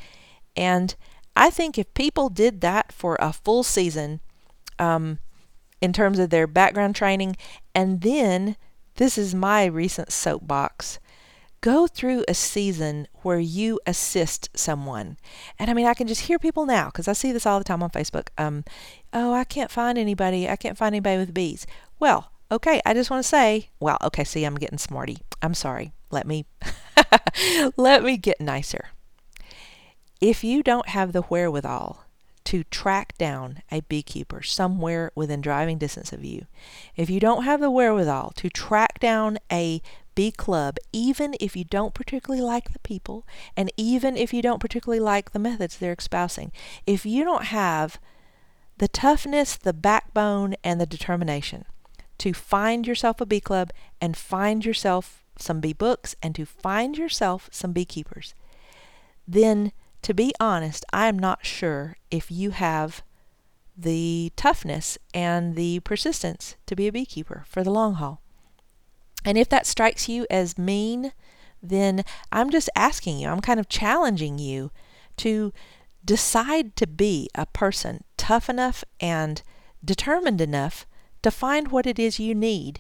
And 0.56 0.96
i 1.36 1.50
think 1.50 1.78
if 1.78 1.94
people 1.94 2.30
did 2.30 2.62
that 2.62 2.92
for 2.92 3.18
a 3.20 3.34
full 3.34 3.64
season 3.64 4.22
um, 4.80 5.20
in 5.82 5.94
terms 5.94 6.20
of 6.20 6.30
their 6.30 6.48
background 6.48 6.96
training 6.96 7.36
and 7.74 8.02
then 8.02 8.56
this 8.96 9.18
is 9.18 9.36
my 9.36 9.66
recent 9.66 10.12
soapbox 10.12 11.00
go 11.66 11.88
through 11.88 12.24
a 12.28 12.34
season 12.36 13.08
where 13.24 13.40
you 13.40 13.80
assist 13.88 14.56
someone. 14.56 15.18
And 15.58 15.68
I 15.68 15.74
mean, 15.74 15.88
I 15.88 15.96
can 15.96 16.06
just 16.06 16.22
hear 16.22 16.38
people 16.38 16.68
now 16.68 16.86
because 16.86 17.08
I 17.08 17.14
see 17.14 17.32
this 17.32 17.48
all 17.48 17.58
the 17.58 17.66
time 17.66 17.82
on 17.82 17.90
Facebook. 17.90 18.28
Um, 18.38 18.64
oh, 19.12 19.34
I 19.34 19.46
can't 19.46 19.72
find 19.72 19.98
anybody. 19.98 20.48
I 20.48 20.58
can't 20.58 20.78
find 20.78 20.94
anybody 20.94 21.18
with 21.18 21.34
bees. 21.34 21.66
Well, 22.00 22.32
okay, 22.52 22.82
I 22.86 22.94
just 22.94 23.10
want 23.10 23.24
to 23.24 23.28
say, 23.28 23.70
well, 23.80 23.98
okay, 24.04 24.24
see, 24.24 24.44
I'm 24.44 24.58
getting 24.58 24.78
smarty. 24.78 25.18
I'm 25.42 25.56
sorry. 25.56 25.94
Let 26.12 26.28
me 26.28 26.46
let 27.78 28.04
me 28.04 28.18
get 28.18 28.40
nicer. 28.40 28.90
If 30.22 30.44
you 30.44 30.62
don't 30.62 30.90
have 30.90 31.14
the 31.14 31.24
wherewithal 31.24 32.06
to 32.44 32.64
track 32.66 33.18
down 33.18 33.64
a 33.72 33.82
beekeeper 33.82 34.44
somewhere 34.44 35.12
within 35.16 35.42
driving 35.42 35.80
distance 35.80 36.14
of 36.14 36.24
you, 36.24 36.46
if 36.96 37.10
you 37.10 37.20
don't 37.20 37.44
have 37.44 37.60
the 37.60 37.72
wherewithal 37.72 38.34
to 38.36 38.52
track 38.52 39.00
down 39.00 39.40
a 39.52 39.82
bee 40.16 40.32
club, 40.32 40.78
even 40.92 41.36
if 41.40 41.56
you 41.56 41.64
don't 41.64 41.94
particularly 41.94 42.44
like 42.44 42.74
the 42.74 42.80
people, 42.80 43.28
and 43.56 43.72
even 43.78 44.18
if 44.18 44.34
you 44.34 44.42
don't 44.42 44.60
particularly 44.60 45.00
like 45.00 45.32
the 45.32 45.40
methods 45.40 45.78
they're 45.78 45.96
espousing. 45.98 46.52
If 46.88 47.06
you 47.06 47.24
don't 47.24 47.46
have 47.46 48.00
the 48.78 48.88
toughness, 48.88 49.56
the 49.56 49.74
backbone, 49.74 50.56
and 50.64 50.82
the 50.82 50.86
determination 50.86 51.66
to 52.18 52.34
find 52.34 52.88
yourself 52.88 53.20
a 53.22 53.26
bee 53.26 53.42
club 53.42 53.72
and 54.02 54.18
find 54.18 54.66
yourself 54.66 55.24
some 55.38 55.60
bee 55.60 55.74
books 55.74 56.16
and 56.22 56.34
to 56.36 56.46
find 56.46 56.98
yourself 56.98 57.50
some 57.52 57.74
beekeepers, 57.74 58.34
then 59.28 59.72
to 60.02 60.14
be 60.14 60.34
honest, 60.40 60.86
I 60.94 61.08
am 61.08 61.18
not 61.18 61.46
sure 61.46 61.98
if 62.12 62.32
you 62.32 62.52
have 62.52 63.02
the 63.78 64.32
toughness 64.36 64.98
and 65.14 65.56
the 65.56 65.80
persistence 65.82 66.56
to 66.68 66.76
be 66.76 66.88
a 66.88 66.92
beekeeper 66.92 67.44
for 67.48 67.64
the 67.64 67.72
long 67.72 67.96
haul. 67.96 68.22
And 69.26 69.38
if 69.38 69.50
that 69.50 69.66
strikes 69.66 70.08
you 70.08 70.28
as 70.30 70.58
mean, 70.58 71.12
then 71.62 72.04
I'm 72.32 72.52
just 72.52 72.70
asking 72.76 73.20
you, 73.20 73.28
I'm 73.28 73.42
kind 73.42 73.60
of 73.60 73.68
challenging 73.68 74.38
you 74.38 74.72
to 75.18 75.52
decide 76.04 76.76
to 76.76 76.86
be 76.86 77.30
a 77.34 77.48
person 77.48 78.04
tough 78.18 78.50
enough 78.50 78.84
and 79.00 79.42
determined 79.84 80.42
enough 80.42 80.86
to 81.24 81.32
find 81.32 81.72
what 81.72 81.88
it 81.88 81.98
is 81.98 82.20
you 82.20 82.36
need 82.36 82.80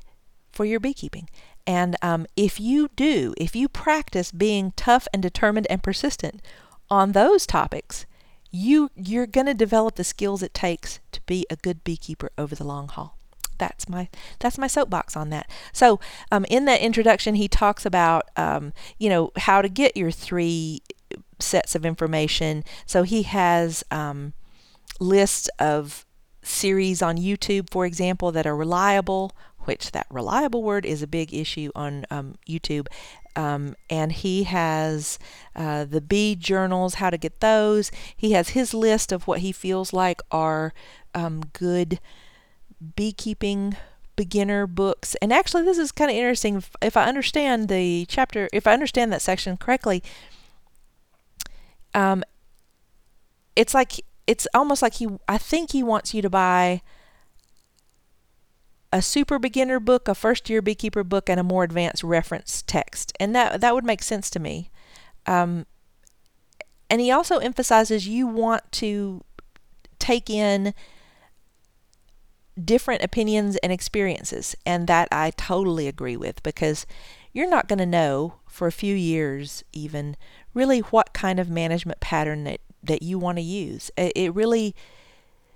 for 0.51 0.65
your 0.65 0.79
beekeeping. 0.79 1.27
And 1.65 1.95
um, 2.03 2.27
if 2.37 2.59
you 2.59 2.89
do, 2.95 3.33
if 3.37 3.55
you 3.55 3.67
practice 3.67 4.31
being 4.31 4.71
tough 4.75 5.07
and 5.11 5.23
determined 5.23 5.65
and 5.69 5.81
persistent 5.81 6.43
on 6.89 7.13
those 7.13 7.47
topics, 7.47 8.05
you 8.51 8.89
you're 8.95 9.27
going 9.27 9.47
to 9.47 9.53
develop 9.53 9.95
the 9.95 10.03
skills 10.03 10.41
it 10.41 10.53
takes 10.53 10.99
to 11.11 11.19
be 11.25 11.45
a 11.49 11.57
good 11.57 11.83
beekeeper 11.83 12.31
over 12.37 12.55
the 12.55 12.63
long 12.63 12.87
haul 12.87 13.14
that's 13.57 13.87
my 13.89 14.09
that's 14.39 14.57
my 14.57 14.67
soapbox 14.67 15.15
on 15.15 15.29
that. 15.29 15.49
So 15.73 15.99
um, 16.31 16.45
in 16.45 16.65
that 16.65 16.81
introduction, 16.81 17.35
he 17.35 17.47
talks 17.47 17.85
about 17.85 18.29
um, 18.35 18.73
you 18.97 19.09
know 19.09 19.31
how 19.37 19.61
to 19.61 19.69
get 19.69 19.97
your 19.97 20.11
three 20.11 20.81
sets 21.39 21.75
of 21.75 21.85
information. 21.85 22.63
So 22.85 23.03
he 23.03 23.23
has 23.23 23.83
um, 23.91 24.33
lists 24.99 25.49
of 25.59 26.05
series 26.41 27.01
on 27.01 27.17
YouTube, 27.17 27.69
for 27.71 27.85
example, 27.85 28.31
that 28.31 28.47
are 28.47 28.55
reliable. 28.55 29.31
Which 29.65 29.93
that 29.93 30.05
reliable 30.11 30.61
word 30.61 30.85
is 30.85 31.01
a 31.01 31.07
big 31.07 31.33
issue 31.33 31.71
on 31.73 32.05
um, 32.11 32.35
YouTube. 32.47 32.85
Um, 33.35 33.75
and 33.89 34.11
he 34.11 34.43
has 34.43 35.17
uh, 35.55 35.85
the 35.85 36.01
bee 36.01 36.35
journals, 36.35 36.95
how 36.95 37.09
to 37.09 37.17
get 37.17 37.39
those. 37.39 37.89
He 38.15 38.33
has 38.33 38.49
his 38.49 38.75
list 38.75 39.11
of 39.11 39.27
what 39.27 39.39
he 39.39 39.51
feels 39.51 39.91
like 39.91 40.21
are 40.29 40.71
um, 41.15 41.41
good 41.53 41.99
beekeeping 42.95 43.75
beginner 44.15 44.67
books. 44.67 45.15
And 45.15 45.31
actually, 45.33 45.63
this 45.63 45.77
is 45.77 45.91
kind 45.91 46.09
of 46.09 46.17
interesting. 46.17 46.63
If, 46.81 46.97
I 46.97 47.05
understand 47.05 47.69
the 47.69 48.05
chapter, 48.07 48.47
if 48.53 48.67
I 48.67 48.73
understand 48.73 49.11
that 49.11 49.21
section 49.21 49.57
correctly, 49.57 50.03
um, 51.93 52.23
it's 53.55 53.73
like 53.73 54.01
it's 54.27 54.47
almost 54.53 54.81
like 54.81 54.95
he 54.95 55.07
I 55.27 55.37
think 55.37 55.71
he 55.71 55.83
wants 55.83 56.13
you 56.13 56.21
to 56.21 56.29
buy 56.29 56.81
a 58.91 59.01
super 59.01 59.39
beginner 59.39 59.79
book, 59.79 60.07
a 60.07 60.15
first 60.15 60.49
year 60.49 60.61
beekeeper 60.61 61.03
book, 61.03 61.29
and 61.29 61.39
a 61.39 61.43
more 61.43 61.63
advanced 61.63 62.03
reference 62.03 62.61
text, 62.61 63.13
and 63.19 63.35
that 63.35 63.61
that 63.61 63.73
would 63.73 63.85
make 63.85 64.03
sense 64.03 64.29
to 64.31 64.39
me. 64.39 64.71
Um, 65.25 65.65
and 66.89 67.01
he 67.01 67.11
also 67.11 67.37
emphasizes 67.37 68.07
you 68.07 68.27
want 68.27 68.71
to 68.73 69.23
take 69.99 70.29
in 70.29 70.73
different 72.63 73.03
opinions 73.03 73.57
and 73.57 73.71
experiences, 73.71 74.55
and 74.65 74.87
that 74.87 75.07
I 75.11 75.31
totally 75.31 75.87
agree 75.87 76.17
with 76.17 76.41
because 76.43 76.85
you're 77.33 77.49
not 77.49 77.67
going 77.67 77.79
to 77.79 77.85
know 77.85 78.35
for 78.47 78.67
a 78.67 78.71
few 78.71 78.95
years 78.95 79.63
even 79.73 80.15
really 80.53 80.79
what 80.79 81.13
kind 81.13 81.39
of 81.39 81.49
management 81.49 81.99
pattern 81.99 82.45
that, 82.45 82.61
that 82.81 83.03
you 83.03 83.19
want 83.19 83.37
to 83.37 83.43
use. 83.43 83.91
It, 83.97 84.13
it, 84.15 84.33
really, 84.33 84.73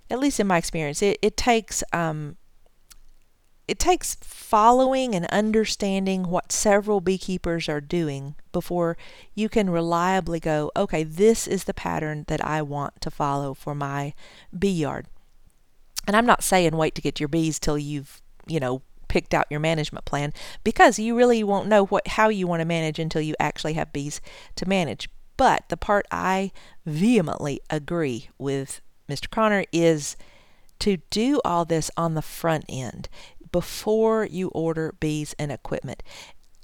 at 0.09 0.19
least 0.19 0.39
in 0.39 0.47
my 0.47 0.57
experience, 0.57 1.01
it, 1.01 1.17
it 1.21 1.37
takes 1.37 1.83
um, 1.93 2.35
it 3.69 3.77
takes 3.77 4.15
following 4.21 5.13
and 5.13 5.27
understanding 5.27 6.23
what 6.23 6.51
several 6.51 7.01
beekeepers 7.01 7.69
are 7.69 7.79
doing 7.79 8.33
before 8.51 8.97
you 9.35 9.47
can 9.47 9.69
reliably 9.69 10.39
go, 10.39 10.71
okay, 10.75 11.03
this 11.03 11.47
is 11.47 11.65
the 11.65 11.73
pattern 11.73 12.25
that 12.29 12.43
I 12.43 12.63
want 12.63 12.99
to 13.01 13.11
follow 13.11 13.53
for 13.53 13.75
my 13.75 14.15
bee 14.57 14.71
yard. 14.71 15.05
And 16.09 16.15
I'm 16.15 16.25
not 16.25 16.43
saying 16.43 16.75
wait 16.75 16.95
to 16.95 17.03
get 17.03 17.19
your 17.19 17.29
bees 17.29 17.59
till 17.59 17.77
you've, 17.77 18.19
you 18.47 18.59
know, 18.59 18.81
picked 19.09 19.31
out 19.31 19.45
your 19.51 19.59
management 19.59 20.05
plan 20.05 20.33
because 20.63 20.97
you 20.97 21.15
really 21.15 21.43
won't 21.43 21.67
know 21.67 21.85
what 21.85 22.07
how 22.07 22.29
you 22.29 22.47
want 22.47 22.61
to 22.61 22.65
manage 22.65 22.97
until 22.97 23.21
you 23.21 23.35
actually 23.39 23.73
have 23.73 23.93
bees 23.93 24.19
to 24.55 24.67
manage. 24.67 25.07
But 25.37 25.69
the 25.69 25.77
part 25.77 26.07
I 26.09 26.51
vehemently 26.83 27.61
agree 27.69 28.29
with 28.39 28.81
Mr. 29.07 29.29
Connor 29.29 29.65
is 29.71 30.17
to 30.79 30.97
do 31.11 31.41
all 31.45 31.63
this 31.63 31.91
on 31.95 32.15
the 32.15 32.23
front 32.23 32.65
end 32.67 33.07
before 33.51 34.25
you 34.25 34.47
order 34.47 34.95
bees 34.99 35.35
and 35.37 35.51
equipment. 35.51 36.01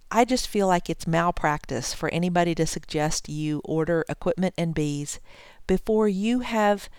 I 0.09 0.25
just 0.25 0.47
feel 0.47 0.65
like 0.65 0.89
it's 0.89 1.05
malpractice 1.05 1.93
for 1.93 2.09
anybody 2.09 2.55
to 2.55 2.65
suggest 2.65 3.29
you 3.29 3.61
order 3.63 4.05
equipment 4.09 4.55
and 4.57 4.73
bees 4.73 5.19
before 5.67 6.09
you 6.09 6.39
have 6.39 6.89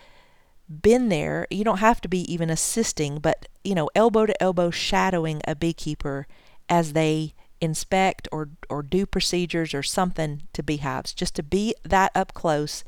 been 0.69 1.09
there. 1.09 1.47
You 1.49 1.63
don't 1.63 1.79
have 1.79 2.01
to 2.01 2.07
be 2.07 2.31
even 2.31 2.49
assisting, 2.49 3.19
but 3.19 3.47
you 3.63 3.75
know, 3.75 3.89
elbow 3.95 4.25
to 4.25 4.43
elbow 4.43 4.69
shadowing 4.69 5.41
a 5.47 5.55
beekeeper 5.55 6.27
as 6.69 6.93
they 6.93 7.33
inspect 7.59 8.27
or 8.31 8.49
or 8.69 8.83
do 8.83 9.05
procedures 9.05 9.73
or 9.73 9.81
something 9.81 10.43
to 10.53 10.61
beehives 10.61 11.11
just 11.11 11.33
to 11.33 11.41
be 11.41 11.73
that 11.83 12.11
up 12.13 12.31
close 12.35 12.83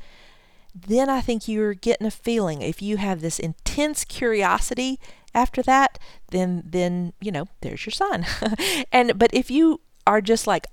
then 0.74 1.08
I 1.08 1.20
think 1.20 1.48
you're 1.48 1.74
getting 1.74 2.06
a 2.06 2.10
feeling 2.10 2.62
if 2.62 2.80
you 2.80 2.96
have 2.96 3.20
this 3.20 3.38
intense 3.38 4.04
curiosity 4.04 5.00
after 5.34 5.62
that, 5.62 5.98
then 6.30 6.62
then 6.64 7.12
you 7.20 7.32
know 7.32 7.46
there's 7.60 7.84
your 7.86 7.92
sign. 7.92 8.26
and 8.92 9.18
but 9.18 9.32
if 9.32 9.50
you 9.50 9.80
are 10.06 10.20
just 10.20 10.46
like, 10.46 10.66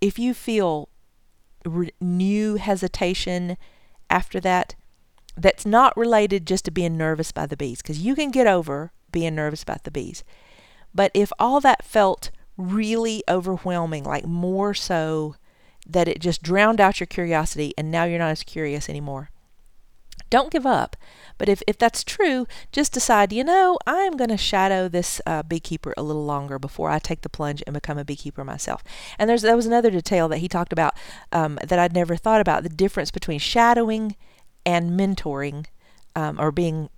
if 0.00 0.18
you 0.18 0.34
feel 0.34 0.88
re- 1.64 1.92
new 2.00 2.56
hesitation 2.56 3.56
after 4.08 4.40
that, 4.40 4.74
that's 5.36 5.66
not 5.66 5.96
related 5.96 6.46
just 6.46 6.64
to 6.64 6.70
being 6.70 6.96
nervous 6.96 7.32
by 7.32 7.46
the 7.46 7.56
bees, 7.56 7.82
because 7.82 8.00
you 8.00 8.14
can 8.14 8.30
get 8.30 8.46
over 8.46 8.92
being 9.12 9.34
nervous 9.34 9.62
about 9.62 9.84
the 9.84 9.90
bees. 9.90 10.24
But 10.94 11.10
if 11.14 11.30
all 11.38 11.60
that 11.60 11.84
felt 11.84 12.30
really 12.56 13.22
overwhelming, 13.28 14.04
like 14.04 14.26
more 14.26 14.72
so 14.72 15.36
that 15.86 16.08
it 16.08 16.20
just 16.20 16.42
drowned 16.42 16.80
out 16.80 17.00
your 17.00 17.06
curiosity 17.06 17.72
and 17.76 17.90
now 17.90 18.04
you're 18.04 18.18
not 18.18 18.30
as 18.30 18.42
curious 18.42 18.88
anymore, 18.88 19.30
don't 20.30 20.50
give 20.50 20.66
up. 20.66 20.96
But 21.38 21.48
if, 21.48 21.62
if 21.66 21.78
that's 21.78 22.02
true, 22.02 22.46
just 22.72 22.92
decide, 22.92 23.32
you 23.32 23.44
know, 23.44 23.78
I'm 23.86 24.16
going 24.16 24.30
to 24.30 24.36
shadow 24.36 24.88
this 24.88 25.20
uh, 25.26 25.42
beekeeper 25.42 25.94
a 25.96 26.02
little 26.02 26.24
longer 26.24 26.58
before 26.58 26.90
I 26.90 26.98
take 26.98 27.20
the 27.20 27.28
plunge 27.28 27.62
and 27.66 27.74
become 27.74 27.98
a 27.98 28.04
beekeeper 28.04 28.42
myself. 28.42 28.82
And 29.18 29.30
there's 29.30 29.42
there 29.42 29.54
was 29.54 29.66
another 29.66 29.90
detail 29.90 30.28
that 30.28 30.38
he 30.38 30.48
talked 30.48 30.72
about 30.72 30.94
um, 31.30 31.58
that 31.64 31.78
I'd 31.78 31.94
never 31.94 32.16
thought 32.16 32.40
about 32.40 32.62
the 32.62 32.68
difference 32.68 33.10
between 33.10 33.38
shadowing 33.38 34.16
and 34.66 34.98
mentoring 34.98 35.66
um, 36.14 36.38
or 36.38 36.52
being 36.52 36.90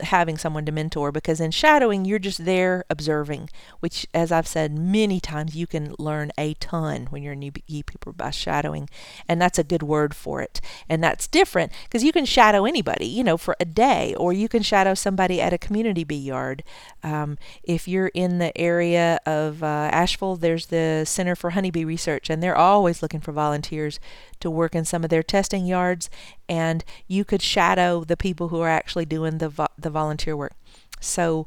having 0.00 0.36
someone 0.36 0.64
to 0.64 0.72
mentor 0.72 1.12
because 1.12 1.40
in 1.40 1.50
shadowing 1.50 2.04
you're 2.04 2.18
just 2.18 2.44
there 2.44 2.84
observing 2.90 3.48
which 3.78 4.04
as 4.12 4.32
i've 4.32 4.48
said 4.48 4.76
many 4.76 5.20
times 5.20 5.54
you 5.54 5.66
can 5.66 5.94
learn 5.98 6.32
a 6.36 6.54
ton 6.54 7.06
when 7.10 7.22
you're 7.22 7.34
a 7.34 7.36
new 7.36 7.52
beekeeper 7.52 8.12
by 8.12 8.30
shadowing 8.30 8.88
and 9.28 9.40
that's 9.40 9.58
a 9.58 9.64
good 9.64 9.82
word 9.82 10.14
for 10.14 10.40
it. 10.40 10.60
And 10.88 11.02
that's 11.02 11.26
different 11.26 11.72
because 11.84 12.04
you 12.04 12.12
can 12.12 12.24
shadow 12.24 12.64
anybody 12.64 13.06
you 13.06 13.24
know 13.24 13.36
for 13.36 13.56
a 13.60 13.64
day 13.64 14.14
or 14.16 14.32
you 14.32 14.48
can 14.48 14.62
shadow 14.62 14.94
somebody 14.94 15.40
at 15.40 15.52
a 15.52 15.58
community 15.58 16.04
bee 16.04 16.16
yard. 16.16 16.62
Um, 17.02 17.38
if 17.62 17.86
you're 17.88 18.10
in 18.14 18.38
the 18.38 18.56
area 18.58 19.18
of 19.26 19.62
uh, 19.62 19.88
asheville 19.92 20.36
there's 20.36 20.66
the 20.66 21.04
center 21.06 21.34
for 21.34 21.50
honeybee 21.50 21.84
research 21.84 22.30
and 22.30 22.42
they're 22.42 22.56
always 22.56 23.02
looking 23.02 23.20
for 23.20 23.32
volunteers 23.32 24.00
to 24.42 24.50
work 24.50 24.74
in 24.74 24.84
some 24.84 25.04
of 25.04 25.10
their 25.10 25.22
testing 25.22 25.66
yards, 25.66 26.10
and 26.48 26.84
you 27.06 27.24
could 27.24 27.42
shadow 27.42 28.04
the 28.04 28.16
people 28.16 28.48
who 28.48 28.60
are 28.60 28.68
actually 28.68 29.06
doing 29.06 29.38
the 29.38 29.48
vo- 29.48 29.68
the 29.78 29.90
volunteer 29.90 30.36
work. 30.36 30.54
So 31.00 31.46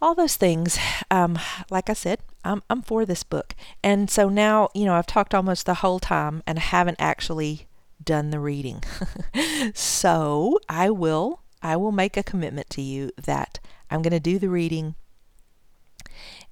all 0.00 0.14
those 0.14 0.36
things, 0.36 0.78
um, 1.10 1.38
like 1.70 1.90
I 1.90 1.94
said, 1.94 2.20
I'm 2.44 2.62
I'm 2.70 2.82
for 2.82 3.04
this 3.04 3.22
book, 3.22 3.54
and 3.82 4.10
so 4.10 4.28
now 4.28 4.68
you 4.74 4.84
know 4.84 4.94
I've 4.94 5.06
talked 5.06 5.34
almost 5.34 5.66
the 5.66 5.74
whole 5.74 5.98
time 5.98 6.42
and 6.46 6.58
haven't 6.58 6.96
actually 6.98 7.66
done 8.02 8.30
the 8.30 8.40
reading. 8.40 8.82
so 9.74 10.58
I 10.68 10.90
will 10.90 11.40
I 11.62 11.76
will 11.76 11.92
make 11.92 12.16
a 12.16 12.22
commitment 12.22 12.68
to 12.70 12.82
you 12.82 13.10
that 13.24 13.60
I'm 13.90 14.02
going 14.02 14.12
to 14.12 14.20
do 14.20 14.38
the 14.38 14.50
reading 14.50 14.94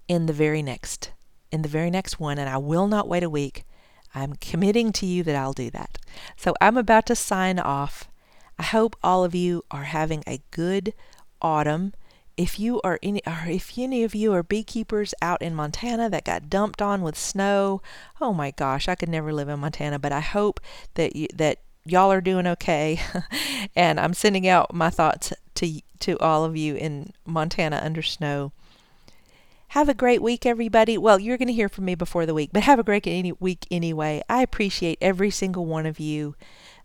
in 0.08 0.26
the 0.26 0.32
very 0.32 0.62
next 0.62 1.12
in 1.52 1.60
the 1.60 1.68
very 1.68 1.90
next 1.90 2.18
one, 2.18 2.38
and 2.38 2.48
I 2.48 2.56
will 2.56 2.88
not 2.88 3.06
wait 3.06 3.22
a 3.22 3.30
week. 3.30 3.64
I'm 4.14 4.34
committing 4.34 4.92
to 4.92 5.06
you 5.06 5.22
that 5.22 5.36
I'll 5.36 5.52
do 5.52 5.70
that. 5.70 5.98
So 6.36 6.54
I'm 6.60 6.76
about 6.76 7.06
to 7.06 7.16
sign 7.16 7.58
off. 7.58 8.08
I 8.58 8.64
hope 8.64 8.96
all 9.02 9.24
of 9.24 9.34
you 9.34 9.64
are 9.70 9.84
having 9.84 10.22
a 10.26 10.42
good 10.50 10.94
autumn. 11.40 11.94
If 12.36 12.58
you 12.58 12.80
are 12.82 12.98
any, 13.02 13.22
or 13.26 13.42
if 13.46 13.72
any 13.76 14.04
of 14.04 14.14
you 14.14 14.32
are 14.32 14.42
beekeepers 14.42 15.14
out 15.20 15.42
in 15.42 15.54
Montana 15.54 16.08
that 16.10 16.24
got 16.24 16.48
dumped 16.48 16.80
on 16.80 17.02
with 17.02 17.18
snow, 17.18 17.82
oh 18.20 18.32
my 18.32 18.50
gosh, 18.50 18.88
I 18.88 18.94
could 18.94 19.08
never 19.08 19.32
live 19.32 19.48
in 19.48 19.60
Montana. 19.60 19.98
But 19.98 20.12
I 20.12 20.20
hope 20.20 20.60
that 20.94 21.16
you, 21.16 21.28
that 21.34 21.58
y'all 21.84 22.12
are 22.12 22.20
doing 22.20 22.46
okay, 22.46 23.00
and 23.76 23.98
I'm 23.98 24.14
sending 24.14 24.48
out 24.48 24.74
my 24.74 24.90
thoughts 24.90 25.32
to 25.56 25.80
to 26.00 26.18
all 26.18 26.44
of 26.44 26.56
you 26.56 26.74
in 26.74 27.12
Montana 27.26 27.80
under 27.82 28.02
snow. 28.02 28.52
Have 29.72 29.88
a 29.88 29.94
great 29.94 30.20
week, 30.20 30.44
everybody. 30.44 30.98
Well, 30.98 31.18
you're 31.18 31.38
going 31.38 31.48
to 31.48 31.54
hear 31.54 31.70
from 31.70 31.86
me 31.86 31.94
before 31.94 32.26
the 32.26 32.34
week, 32.34 32.50
but 32.52 32.62
have 32.64 32.78
a 32.78 32.82
great 32.82 33.06
any 33.06 33.32
week 33.32 33.66
anyway. 33.70 34.20
I 34.28 34.42
appreciate 34.42 34.98
every 35.00 35.30
single 35.30 35.64
one 35.64 35.86
of 35.86 35.98
you 35.98 36.36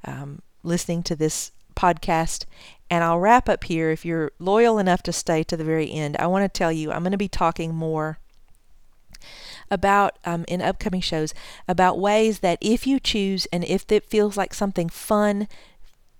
um, 0.05 0.41
listening 0.63 1.03
to 1.03 1.15
this 1.17 1.51
podcast. 1.75 2.45
And 2.89 3.03
I'll 3.03 3.19
wrap 3.19 3.49
up 3.49 3.65
here. 3.65 3.91
If 3.91 4.05
you're 4.05 4.31
loyal 4.39 4.79
enough 4.79 5.03
to 5.03 5.11
stay 5.11 5.43
to 5.43 5.57
the 5.57 5.65
very 5.65 5.91
end, 5.91 6.15
I 6.17 6.27
want 6.27 6.45
to 6.45 6.57
tell 6.57 6.71
you 6.71 6.93
I'm 6.93 7.03
going 7.03 7.11
to 7.11 7.17
be 7.17 7.27
talking 7.27 7.75
more 7.75 8.19
about 9.69 10.17
um, 10.23 10.45
in 10.47 10.61
upcoming 10.61 11.01
shows 11.01 11.33
about 11.67 11.99
ways 11.99 12.39
that 12.39 12.57
if 12.61 12.87
you 12.87 13.01
choose 13.01 13.47
and 13.47 13.65
if 13.65 13.91
it 13.91 14.05
feels 14.05 14.37
like 14.37 14.53
something 14.53 14.87
fun 14.87 15.49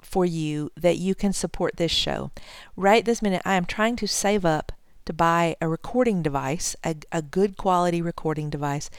for 0.01 0.25
you 0.25 0.73
that 0.75 0.97
you 0.97 1.15
can 1.15 1.31
support 1.31 1.77
this 1.77 1.93
show. 1.93 2.31
Right 2.75 3.05
this 3.05 3.21
minute, 3.21 3.41
I 3.45 3.55
am 3.55 3.63
trying 3.63 3.95
to 3.95 4.07
save 4.07 4.43
up 4.43 4.73
to 5.07 5.13
buy 5.13 5.55
a 5.59 5.67
recording 5.67 6.21
device, 6.21 6.75
a, 6.83 6.95
a 7.11 7.21
good 7.21 7.57
quality 7.57 8.01
recording 8.01 8.49
device 8.49 8.89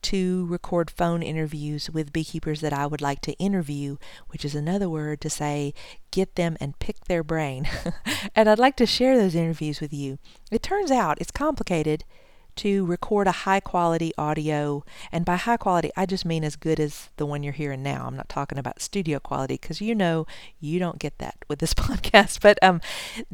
to 0.00 0.46
record 0.46 0.90
phone 0.90 1.22
interviews 1.22 1.90
with 1.90 2.12
beekeepers 2.12 2.60
that 2.62 2.72
I 2.72 2.86
would 2.86 3.02
like 3.02 3.20
to 3.22 3.32
interview, 3.34 3.98
which 4.28 4.44
is 4.44 4.54
another 4.54 4.88
word 4.88 5.20
to 5.20 5.30
say 5.30 5.74
get 6.10 6.36
them 6.36 6.56
and 6.60 6.78
pick 6.78 7.04
their 7.04 7.22
brain. 7.22 7.68
and 8.34 8.48
I'd 8.48 8.58
like 8.58 8.76
to 8.76 8.86
share 8.86 9.18
those 9.18 9.34
interviews 9.34 9.80
with 9.80 9.92
you. 9.92 10.18
It 10.50 10.62
turns 10.62 10.90
out 10.90 11.20
it's 11.20 11.30
complicated 11.30 12.04
to 12.58 12.84
record 12.86 13.26
a 13.26 13.32
high 13.32 13.60
quality 13.60 14.12
audio. 14.18 14.84
And 15.10 15.24
by 15.24 15.36
high 15.36 15.56
quality, 15.56 15.90
I 15.96 16.06
just 16.06 16.24
mean 16.24 16.44
as 16.44 16.56
good 16.56 16.78
as 16.78 17.08
the 17.16 17.26
one 17.26 17.42
you're 17.42 17.52
hearing 17.52 17.82
now. 17.82 18.06
I'm 18.06 18.16
not 18.16 18.28
talking 18.28 18.58
about 18.58 18.82
studio 18.82 19.18
quality 19.18 19.54
because 19.54 19.80
you 19.80 19.94
know 19.94 20.26
you 20.60 20.78
don't 20.78 20.98
get 20.98 21.18
that 21.18 21.36
with 21.48 21.58
this 21.58 21.74
podcast. 21.74 22.40
But 22.40 22.58
um, 22.62 22.80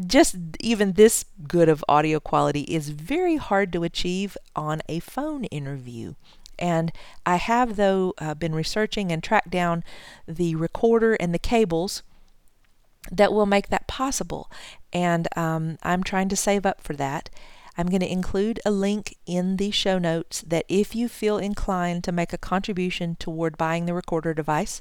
just 0.06 0.36
even 0.60 0.92
this 0.92 1.24
good 1.48 1.68
of 1.68 1.84
audio 1.88 2.20
quality 2.20 2.62
is 2.62 2.90
very 2.90 3.36
hard 3.36 3.72
to 3.72 3.84
achieve 3.84 4.36
on 4.54 4.82
a 4.88 5.00
phone 5.00 5.44
interview. 5.44 6.14
And 6.58 6.92
I 7.26 7.36
have, 7.36 7.76
though, 7.76 8.14
uh, 8.18 8.34
been 8.34 8.54
researching 8.54 9.10
and 9.10 9.22
tracked 9.22 9.50
down 9.50 9.82
the 10.26 10.54
recorder 10.54 11.14
and 11.14 11.34
the 11.34 11.38
cables 11.38 12.02
that 13.10 13.32
will 13.32 13.46
make 13.46 13.68
that 13.68 13.86
possible. 13.86 14.50
And 14.92 15.28
um, 15.36 15.78
I'm 15.82 16.02
trying 16.02 16.28
to 16.28 16.36
save 16.36 16.64
up 16.64 16.80
for 16.80 16.94
that. 16.94 17.30
I'm 17.76 17.88
going 17.88 18.00
to 18.00 18.10
include 18.10 18.60
a 18.64 18.70
link 18.70 19.16
in 19.26 19.56
the 19.56 19.70
show 19.70 19.98
notes 19.98 20.42
that 20.46 20.64
if 20.68 20.94
you 20.94 21.08
feel 21.08 21.38
inclined 21.38 22.04
to 22.04 22.12
make 22.12 22.32
a 22.32 22.38
contribution 22.38 23.16
toward 23.16 23.58
buying 23.58 23.86
the 23.86 23.94
recorder 23.94 24.32
device, 24.32 24.80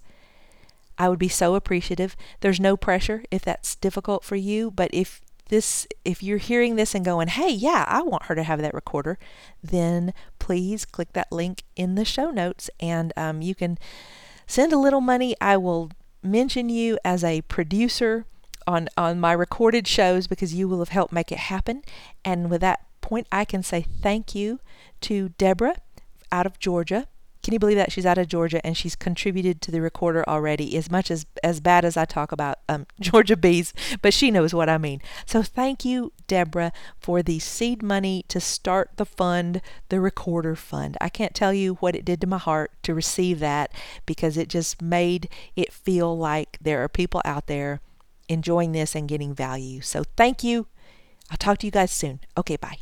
I 0.97 1.09
would 1.09 1.19
be 1.19 1.29
so 1.29 1.55
appreciative. 1.55 2.15
There's 2.41 2.59
no 2.59 2.77
pressure 2.77 3.23
if 3.31 3.41
that's 3.43 3.75
difficult 3.75 4.23
for 4.23 4.35
you, 4.35 4.69
but 4.69 4.91
if 4.93 5.21
this 5.49 5.87
if 6.05 6.23
you're 6.23 6.37
hearing 6.37 6.75
this 6.75 6.95
and 6.95 7.03
going, 7.03 7.27
"Hey, 7.27 7.49
yeah, 7.49 7.85
I 7.87 8.01
want 8.01 8.25
her 8.25 8.35
to 8.35 8.43
have 8.43 8.61
that 8.61 8.73
recorder," 8.73 9.17
then 9.63 10.13
please 10.39 10.85
click 10.85 11.13
that 11.13 11.31
link 11.31 11.63
in 11.75 11.95
the 11.95 12.05
show 12.05 12.31
notes 12.31 12.69
and 12.79 13.11
um, 13.17 13.41
you 13.41 13.55
can 13.55 13.77
send 14.47 14.71
a 14.71 14.79
little 14.79 15.01
money. 15.01 15.35
I 15.41 15.57
will 15.57 15.91
mention 16.21 16.69
you 16.69 16.97
as 17.03 17.23
a 17.23 17.41
producer 17.41 18.25
on 18.67 18.89
on 18.97 19.19
my 19.19 19.31
recorded 19.33 19.87
shows 19.87 20.27
because 20.27 20.53
you 20.53 20.67
will 20.67 20.79
have 20.79 20.89
helped 20.89 21.13
make 21.13 21.31
it 21.31 21.37
happen. 21.37 21.83
And 22.23 22.49
with 22.49 22.61
that 22.61 22.85
point, 23.01 23.27
I 23.31 23.45
can 23.45 23.63
say 23.63 23.85
thank 24.01 24.33
you 24.35 24.59
to 25.01 25.29
Deborah 25.29 25.77
out 26.31 26.45
of 26.45 26.59
Georgia 26.59 27.07
can 27.43 27.51
you 27.51 27.59
believe 27.59 27.75
that 27.75 27.91
she's 27.91 28.05
out 28.05 28.17
of 28.17 28.29
Georgia 28.29 28.65
and 28.65 28.75
she's 28.75 28.95
contributed 28.95 29.61
to 29.61 29.71
the 29.71 29.81
recorder 29.81 30.23
already? 30.29 30.77
As 30.77 30.89
much 30.89 31.11
as 31.11 31.25
as 31.43 31.59
bad 31.59 31.83
as 31.83 31.97
I 31.97 32.05
talk 32.05 32.31
about 32.31 32.59
um, 32.69 32.87
Georgia 33.01 33.35
bees, 33.35 33.73
but 34.01 34.13
she 34.13 34.31
knows 34.31 34.53
what 34.53 34.69
I 34.69 34.77
mean. 34.77 35.01
So 35.25 35.43
thank 35.43 35.83
you, 35.83 36.13
Deborah, 36.27 36.71
for 36.97 37.21
the 37.21 37.39
seed 37.39 37.83
money 37.83 38.23
to 38.29 38.39
start 38.39 38.91
the 38.95 39.05
fund, 39.05 39.61
the 39.89 39.99
recorder 39.99 40.55
fund. 40.55 40.97
I 41.01 41.09
can't 41.09 41.35
tell 41.35 41.53
you 41.53 41.75
what 41.75 41.97
it 41.97 42.05
did 42.05 42.21
to 42.21 42.27
my 42.27 42.37
heart 42.37 42.71
to 42.83 42.93
receive 42.93 43.39
that 43.39 43.73
because 44.05 44.37
it 44.37 44.47
just 44.47 44.81
made 44.81 45.27
it 45.57 45.73
feel 45.73 46.17
like 46.17 46.57
there 46.61 46.81
are 46.81 46.89
people 46.89 47.21
out 47.25 47.47
there 47.47 47.81
enjoying 48.27 48.71
this 48.71 48.95
and 48.95 49.07
getting 49.07 49.33
value. 49.33 49.81
So 49.81 50.03
thank 50.15 50.43
you. 50.43 50.67
I'll 51.29 51.37
talk 51.37 51.57
to 51.59 51.67
you 51.67 51.71
guys 51.71 51.91
soon. 51.91 52.19
Okay, 52.37 52.57
bye. 52.57 52.77